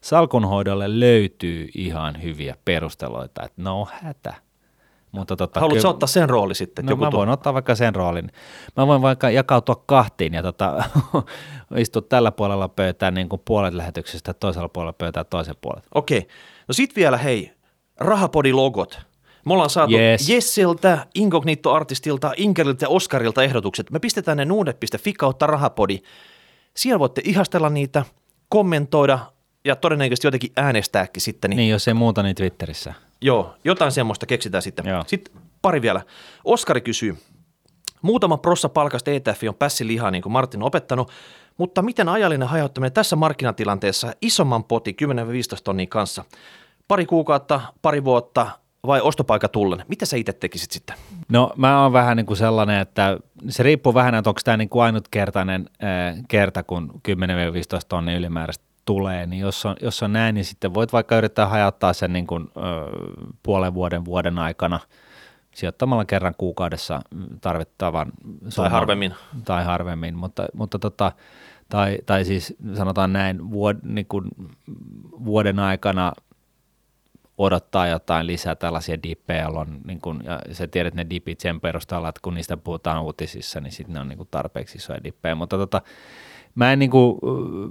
salkunhoidolle 0.00 1.00
löytyy 1.00 1.68
ihan 1.74 2.22
hyviä 2.22 2.56
perusteluita, 2.64 3.42
että 3.44 3.62
no 3.62 3.88
hätä. 3.92 4.34
Mutta 5.12 5.36
tota, 5.36 5.60
Haluatko 5.60 5.80
kyllä, 5.80 5.90
ottaa 5.90 6.06
sen 6.06 6.28
rooli 6.28 6.54
sitten? 6.54 6.86
No 6.86 6.96
mä 6.96 7.12
voin 7.12 7.28
ottaa 7.28 7.54
vaikka 7.54 7.74
sen 7.74 7.94
roolin. 7.94 8.32
Mä 8.76 8.86
voin 8.86 9.02
vaikka 9.02 9.30
jakautua 9.30 9.82
kahtiin 9.86 10.34
ja 10.34 10.42
tota, 10.42 10.84
istua 11.76 12.02
tällä 12.02 12.32
puolella 12.32 12.68
pöytää 12.68 13.10
niin 13.10 13.28
kuin 13.28 13.42
puolet 13.44 13.74
lähetyksestä, 13.74 14.34
toisella 14.34 14.68
puolella 14.68 14.92
pöytää 14.92 15.24
toisen 15.24 15.54
puolet. 15.60 15.84
Okei. 15.94 16.18
Okay. 16.18 16.30
No 16.68 16.72
sit 16.72 16.96
vielä 16.96 17.16
hei, 17.16 17.52
Rahapodi-logot. 18.00 19.00
Me 19.46 19.52
ollaan 19.52 19.70
saatu 19.70 19.94
yes. 19.94 20.28
Jessiltä, 20.28 21.06
Incognito-artistilta, 21.14 22.32
Inkeriltä 22.36 22.84
ja 22.84 22.88
Oskarilta 22.88 23.42
ehdotukset. 23.42 23.90
Me 23.90 23.98
pistetään 23.98 24.36
ne 24.36 24.44
nuudet.fi 24.44 25.12
kautta 25.12 25.46
Rahapodi. 25.46 25.98
Siellä 26.76 26.98
voitte 26.98 27.22
ihastella 27.24 27.70
niitä, 27.70 28.04
kommentoida 28.48 29.18
ja 29.64 29.76
todennäköisesti 29.76 30.26
jotenkin 30.26 30.52
äänestääkin 30.56 31.22
sitten. 31.22 31.50
Niin, 31.50 31.56
niin 31.56 31.70
jos 31.70 31.88
ei 31.88 31.94
muuta, 31.94 32.22
niin 32.22 32.36
Twitterissä. 32.36 32.94
Joo, 33.20 33.54
jotain 33.64 33.92
semmoista 33.92 34.26
keksitään 34.26 34.62
sitten. 34.62 34.86
Joo. 34.86 35.04
Sitten 35.06 35.42
pari 35.62 35.82
vielä. 35.82 36.02
Oskari 36.44 36.80
kysyy, 36.80 37.18
muutama 38.02 38.38
prossa 38.38 38.68
palkasta 38.68 39.10
ETF 39.10 39.42
on 39.48 39.54
pässilihaa, 39.54 40.10
niin 40.10 40.22
kuin 40.22 40.32
Martin 40.32 40.62
on 40.62 40.66
opettanut, 40.66 41.10
Mutta 41.58 41.82
miten 41.82 42.08
ajallinen 42.08 42.48
hajauttaminen 42.48 42.92
tässä 42.92 43.16
markkinatilanteessa 43.16 44.12
isomman 44.22 44.64
poti 44.64 44.96
10-15 45.02 45.04
tonnia 45.64 45.86
kanssa? 45.86 46.24
Pari 46.88 47.06
kuukautta, 47.06 47.60
pari 47.82 48.04
vuotta 48.04 48.46
vai 48.86 49.00
ostopaikka 49.00 49.48
tullen? 49.48 49.84
Mitä 49.88 50.06
sä 50.06 50.16
itse 50.16 50.32
tekisit 50.32 50.70
sitten? 50.70 50.96
No 51.28 51.52
mä 51.56 51.82
oon 51.82 51.92
vähän 51.92 52.16
niin 52.16 52.26
kuin 52.26 52.36
sellainen, 52.36 52.80
että 52.80 53.18
se 53.48 53.62
riippuu 53.62 53.94
vähän, 53.94 54.14
että 54.14 54.30
onko 54.30 54.40
tämä 54.44 54.56
niin 54.56 54.68
kuin 54.68 54.82
ainutkertainen 54.82 55.70
äh, 55.84 56.16
kerta, 56.28 56.62
kun 56.62 57.00
10-15 57.08 57.10
tonnia 57.88 58.16
ylimääräistä 58.16 58.64
tulee, 58.84 59.26
niin 59.26 59.40
jos 59.40 59.66
on, 59.66 59.76
jos 59.82 60.02
on 60.02 60.12
näin, 60.12 60.34
niin 60.34 60.44
sitten 60.44 60.74
voit 60.74 60.92
vaikka 60.92 61.18
yrittää 61.18 61.46
hajauttaa 61.46 61.92
sen 61.92 62.12
niin 62.12 62.26
kuin, 62.26 62.48
ö, 62.56 62.60
puolen 63.42 63.74
vuoden, 63.74 64.04
vuoden 64.04 64.38
aikana 64.38 64.80
sijoittamalla 65.54 66.04
kerran 66.04 66.34
kuukaudessa 66.38 67.00
tarvittavan 67.40 68.12
Tai 68.42 68.50
summan. 68.52 68.72
harvemmin. 68.72 69.14
Tai 69.44 69.64
harvemmin, 69.64 70.16
mutta, 70.16 70.46
mutta 70.54 70.78
tota, 70.78 71.12
tai, 71.68 71.98
tai 72.06 72.24
siis 72.24 72.54
sanotaan 72.74 73.12
näin, 73.12 73.50
vuod, 73.50 73.76
niin 73.82 74.06
kuin 74.06 74.24
vuoden 75.24 75.58
aikana 75.58 76.12
odottaa 77.38 77.86
jotain 77.86 78.26
lisää 78.26 78.54
tällaisia 78.54 79.02
dippejä, 79.02 79.42
jolloin 79.42 79.80
niin 79.86 80.00
kun, 80.00 80.20
ja 80.24 80.40
sä 80.52 80.66
tiedät 80.66 80.94
ne 80.94 81.06
dipit 81.10 81.40
sen 81.40 81.60
perusteella, 81.60 82.08
että 82.08 82.20
kun 82.22 82.34
niistä 82.34 82.56
puhutaan 82.56 83.02
uutisissa, 83.02 83.60
niin 83.60 83.72
sitten 83.72 83.94
ne 83.94 84.00
on 84.00 84.08
niin 84.08 84.16
kuin 84.16 84.28
tarpeeksi 84.30 84.78
isoja 84.78 85.04
dippejä, 85.04 85.34
mutta 85.34 85.56
tota, 85.58 85.82
mä, 86.54 86.72
en 86.72 86.78
niin 86.78 86.90
kuin, 86.90 87.18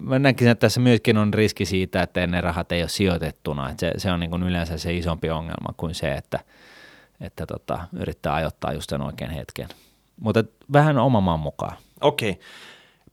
mä 0.02 0.20
näkisin, 0.20 0.52
että 0.52 0.62
tässä 0.62 0.80
myöskin 0.80 1.18
on 1.18 1.34
riski 1.34 1.66
siitä, 1.66 2.02
että 2.02 2.28
ne 2.28 2.42
rahat 2.42 2.72
ei 2.72 2.82
ole 2.82 2.90
sijoitettuna, 2.90 3.70
että 3.70 3.80
se, 3.80 3.94
se 3.98 4.12
on 4.12 4.20
niin 4.20 4.30
kuin 4.30 4.44
yleensä 4.44 4.78
se 4.78 4.94
isompi 4.94 5.30
ongelma 5.30 5.74
kuin 5.78 5.96
se, 5.96 6.14
että, 6.14 6.40
että 7.22 7.46
tota, 7.46 7.80
yrittää 7.94 8.34
ajoittaa 8.34 8.74
just 8.74 8.90
sen 8.90 9.02
oikein 9.02 9.32
hetken. 9.32 9.68
Mutta 10.22 10.44
vähän 10.74 10.98
oma 10.98 11.22
maan 11.22 11.40
mukaan. 11.40 11.78
Okei. 12.02 12.40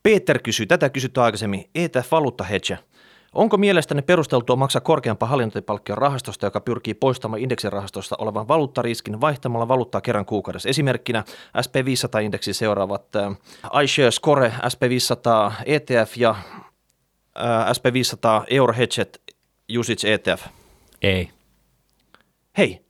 Peter 0.05 0.39
kysyy, 0.39 0.65
tätä 0.65 0.89
kysytty 0.89 1.21
aikaisemmin, 1.21 1.69
ETF 1.75 2.11
valuutta 2.11 2.43
hedge. 2.43 2.79
Onko 3.33 3.57
mielestäni 3.57 4.01
perusteltua 4.01 4.55
maksaa 4.55 4.81
korkeampaa 4.81 5.29
hallinnointipalkkion 5.29 5.97
rahastosta, 5.97 6.45
joka 6.45 6.61
pyrkii 6.61 6.93
poistamaan 6.93 7.41
indeksirahastosta 7.41 8.15
olevan 8.19 8.47
valuuttariskin 8.47 9.21
vaihtamalla 9.21 9.67
valuuttaa 9.67 10.01
kerran 10.01 10.25
kuukaudessa? 10.25 10.69
Esimerkkinä 10.69 11.23
SP500-indeksi 11.57 12.53
seuraavat 12.53 13.15
äh, 13.15 13.37
iShares 13.83 14.21
Core, 14.21 14.53
SP500 14.63 15.53
ETF 15.65 16.17
ja 16.17 16.29
äh, 16.29 17.67
SP500 17.67 18.45
Euro 18.49 18.73
Hedged 18.77 19.15
Usage 19.77 20.13
ETF. 20.13 20.45
Ei. 21.01 21.29
Hei, 22.57 22.85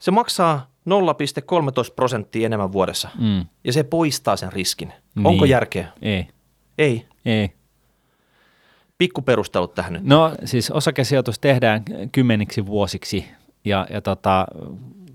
se 0.00 0.10
maksaa 0.10 0.70
0,13 0.90 1.94
prosenttia 1.96 2.46
enemmän 2.46 2.72
vuodessa 2.72 3.08
Mm. 3.18 3.44
ja 3.64 3.72
se 3.72 3.82
poistaa 3.82 4.36
sen 4.36 4.52
riskin. 4.52 4.92
Niin. 5.14 5.26
Onko 5.26 5.44
järkeä? 5.44 5.88
Ei. 6.02 6.28
Ei. 6.78 7.06
Ei. 7.24 7.50
Pikku 8.98 9.22
perustelut 9.22 9.74
tähän 9.74 9.92
nyt. 9.92 10.02
No 10.04 10.32
siis 10.44 10.70
osakesijoitus 10.70 11.38
tehdään 11.38 11.82
kymmeniksi 12.12 12.66
vuosiksi 12.66 13.26
ja, 13.64 13.86
ja 13.90 14.00
tota, 14.00 14.46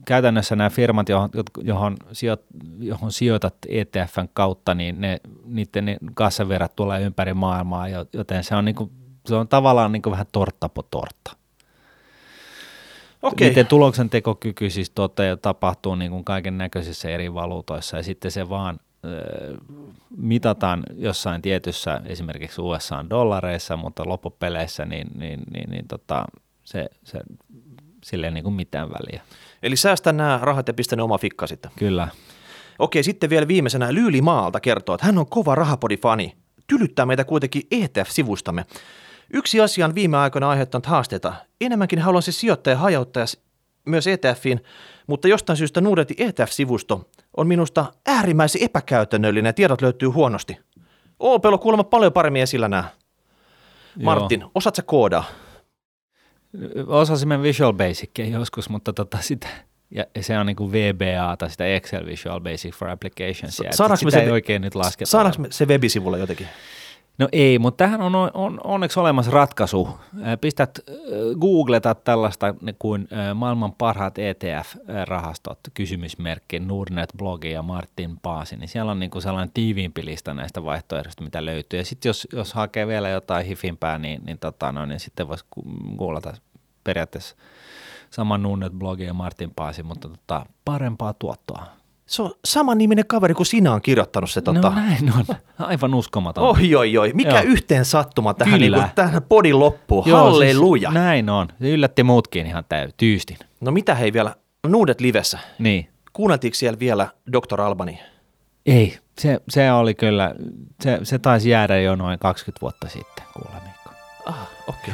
käytännössä 0.06 0.56
nämä 0.56 0.70
firmat, 0.70 1.10
johon, 1.10 1.30
johon, 1.64 1.98
sijoit, 2.12 2.42
johon 2.80 3.12
sijoitat 3.12 3.56
ETFn 3.70 4.28
kautta, 4.34 4.74
niin 4.76 5.02
ne, 5.02 5.18
niiden 5.46 5.86
ne 5.86 5.98
kassavirrat 6.14 6.76
tulee 6.76 7.02
ympäri 7.02 7.34
maailmaa, 7.34 7.88
jo- 7.88 8.06
joten 8.14 8.44
se 8.44 8.56
on, 8.56 8.66
niinku, 8.66 8.92
se 9.28 9.36
on 9.36 9.48
tavallaan 9.48 9.92
niinku 9.92 10.12
vähän 10.12 10.26
tortta 10.32 10.70
po 10.70 10.82
tortta. 10.84 11.36
Okei. 13.26 13.48
Niiden 13.48 13.68
tuloksen 13.68 14.10
tekokyky 14.10 14.70
siis 14.70 14.90
tote, 14.90 15.38
tapahtuu 15.42 15.96
niin 15.96 16.12
kuin 16.12 16.24
kaiken 16.24 16.58
näköisissä 16.58 17.10
eri 17.10 17.34
valuutoissa 17.34 17.98
ja 17.98 18.04
sitten 18.04 18.32
se 18.32 18.50
vaan 18.50 18.80
mitataan 20.18 20.84
jossain 20.96 21.42
tietyssä 21.42 22.02
esimerkiksi 22.06 22.62
USA 22.62 23.06
dollareissa, 23.10 23.78
mutta 23.78 24.04
loppupeleissä 24.06 24.86
niin, 24.86 25.08
niin, 25.16 25.40
niin, 25.54 25.70
niin 25.70 25.88
tota, 25.88 26.26
se, 26.64 26.86
se, 27.04 27.20
sille 28.04 28.28
ei 28.28 28.34
niin 28.34 28.44
kuin 28.44 28.54
mitään 28.54 28.90
väliä. 28.90 29.22
Eli 29.64 29.76
säästä 29.76 30.14
nämä 30.14 30.40
rahat 30.42 30.68
ja 30.68 30.74
pistä 30.74 30.96
ne 30.96 31.02
oma 31.02 31.18
fikka 31.18 31.48
sitten. 31.48 31.72
Kyllä. 31.76 32.08
Okei, 32.80 33.04
sitten 33.04 33.30
vielä 33.30 33.48
viimeisenä 33.48 33.94
Lyyli 33.94 34.22
Maalta 34.22 34.60
kertoo, 34.60 34.96
että 34.96 35.06
hän 35.06 35.18
on 35.18 35.30
kova 35.30 35.56
rahapodifani. 35.56 36.36
Tylyttää 36.68 37.06
meitä 37.06 37.24
kuitenkin 37.24 37.62
ETF-sivustamme. 37.72 38.66
Yksi 39.34 39.62
asia 39.62 39.86
on 39.86 39.96
viime 39.96 40.18
aikoina 40.18 40.50
aiheuttanut 40.50 40.86
haasteita. 40.86 41.34
Enemmänkin 41.62 42.00
haluan 42.00 42.24
se 42.24 42.32
sijoittaja 42.32 42.78
hajauttaa 42.78 43.26
myös 43.86 44.08
ETFiin, 44.08 44.64
mutta 45.08 45.28
jostain 45.28 45.58
syystä 45.58 45.82
Nuudetin 45.82 46.18
ETF-sivusto 46.20 47.10
on 47.38 47.48
minusta 47.48 47.86
äärimmäisen 48.08 48.62
epäkäytännöllinen 48.64 49.50
ja 49.50 49.54
tiedot 49.54 49.82
löytyy 49.82 50.10
huonosti. 50.10 50.58
Opel 51.20 51.54
on 51.54 51.60
kuulemma 51.60 51.84
paljon 51.84 52.14
paremmin 52.14 52.42
esillä 52.42 52.68
nämä. 52.70 52.84
Martin, 54.04 54.44
osaat 54.56 54.76
sä 54.76 54.82
koodaa? 54.82 55.24
Joo. 56.76 56.86
Osasimme 56.88 57.42
Visual 57.42 57.74
Basicia 57.74 58.26
joskus, 58.26 58.70
mutta 58.70 58.94
tota 58.94 59.18
sitä, 59.22 59.48
ja 59.92 60.06
se 60.22 60.38
on 60.40 60.46
niin 60.46 60.56
kuin 60.56 60.72
VBA 60.72 61.38
tai 61.38 61.50
sitä 61.50 61.66
Excel 61.66 62.06
Visual 62.06 62.40
Basic 62.42 62.74
for 62.76 62.90
Applications. 62.90 63.58
Sa- 63.58 63.64
sitä 63.96 64.06
me 64.06 64.12
se- 64.12 64.20
ei 64.24 64.32
oikein 64.32 64.62
nyt 64.62 64.76
lasketa. 64.76 65.10
Saadaanko 65.12 65.42
me 65.42 65.48
se 65.52 65.66
webisivulla 65.66 66.18
jotenkin? 66.18 66.48
No 67.18 67.30
ei, 67.32 67.60
mutta 67.60 67.84
tähän 67.84 68.02
on, 68.02 68.16
on 68.34 68.60
onneksi 68.64 69.00
olemassa 69.00 69.32
ratkaisu. 69.32 69.90
Ää, 70.22 70.38
Pistät, 70.38 70.80
äh, 70.90 70.96
googletat 71.40 72.04
tällaista 72.04 72.56
kuin 72.80 73.08
äh, 73.14 73.36
maailman 73.36 73.74
parhaat 73.74 74.16
ETF-rahastot, 74.18 75.60
kysymysmerkki, 75.74 76.60
Nordnet-blogi 76.60 77.52
ja 77.52 77.62
Martin 77.62 78.20
Paasi, 78.22 78.56
niin 78.56 78.68
siellä 78.68 78.92
on 78.92 79.00
niin 79.00 79.12
kuin 79.12 79.22
sellainen 79.22 79.52
tiiviimpi 79.54 80.06
lista 80.06 80.34
näistä 80.34 80.64
vaihtoehdoista, 80.64 81.24
mitä 81.24 81.46
löytyy. 81.46 81.80
Ja 81.80 81.86
sitten 81.86 82.10
jos, 82.10 82.28
jos 82.34 82.54
hakee 82.54 82.88
vielä 82.88 83.10
jotain 83.10 83.46
hifimpää, 83.46 84.00
niin, 84.00 84.22
niin, 84.26 84.40
tota, 84.40 84.72
no, 84.72 84.86
niin 84.86 85.00
sitten 85.00 85.28
voisi 85.28 85.46
googlata 85.98 86.34
periaatteessa 86.84 87.36
saman 88.10 88.44
Nordnet-blogi 88.44 89.04
ja 89.04 89.14
Martin 89.14 89.52
Paasi, 89.56 89.84
mutta 89.84 90.10
tota, 90.10 90.46
parempaa 90.66 91.14
tuottoa. 91.14 91.66
Se 92.06 92.22
on 92.22 92.32
saman 92.46 92.78
niminen 92.78 93.08
kaveri 93.08 93.34
kuin 93.34 93.46
sinä 93.46 93.74
on 93.74 93.82
kirjoittanut 93.82 94.32
se. 94.32 94.42
Tota. 94.42 94.60
No 94.60 94.76
näin 94.76 95.14
on, 95.14 95.36
aivan 95.60 95.94
uskomaton. 95.94 96.44
Oi, 96.44 96.76
oi, 96.76 96.98
oi. 96.98 97.12
Mikä 97.14 97.30
Joo. 97.30 97.44
yhteen 97.46 97.86
sattuma 97.86 98.34
tähän, 98.34 98.60
Kyllä. 98.60 98.78
niin 98.78 98.86
kuin, 98.86 98.96
tähän 98.96 99.24
podin 99.24 99.60
loppuun. 99.60 100.04
Joo, 100.08 100.24
Halleluja. 100.24 100.90
Siis, 100.90 100.94
näin 100.94 101.30
on. 101.30 101.48
Se 101.62 101.70
yllätti 101.70 102.04
muutkin 102.04 102.48
ihan 102.48 102.66
täy, 102.70 102.90
tyystin. 102.98 103.38
no 103.62 103.72
mitä 103.72 103.96
hei 103.96 104.14
vielä, 104.14 104.36
Nuudet 104.68 105.02
livessä. 105.02 105.40
Niin. 105.60 105.90
Kuunneltiinko 106.14 106.56
siellä 106.56 106.80
vielä 106.80 107.08
Dr. 107.32 107.62
Albani? 107.62 108.00
Ei, 108.66 108.98
se, 109.20 109.40
se 109.50 109.72
oli 109.72 109.94
kyllä, 109.94 110.36
se, 110.82 111.00
se 111.04 111.20
taisi 111.20 111.50
jäädä 111.50 111.80
jo 111.80 111.96
noin 111.96 112.20
20 112.20 112.62
vuotta 112.62 112.88
sitten, 112.90 113.26
kuule 113.34 113.62
Mikko. 113.64 113.90
Ah, 114.26 114.48
okei. 114.68 114.94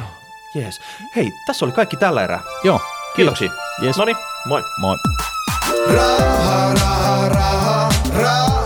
Jees. 0.54 0.80
Hei, 1.16 1.32
tässä 1.46 1.64
oli 1.64 1.72
kaikki 1.72 1.96
tällä 1.96 2.24
erää. 2.24 2.40
Joo, 2.64 2.80
Kiitoksia. 3.16 3.50
Yes. 3.82 3.96
No 3.96 4.04
niin, 4.04 4.16
moi. 4.46 4.96
raha, 5.88 6.74
raha, 6.80 7.28
raha, 7.34 7.88
raha. 8.22 8.61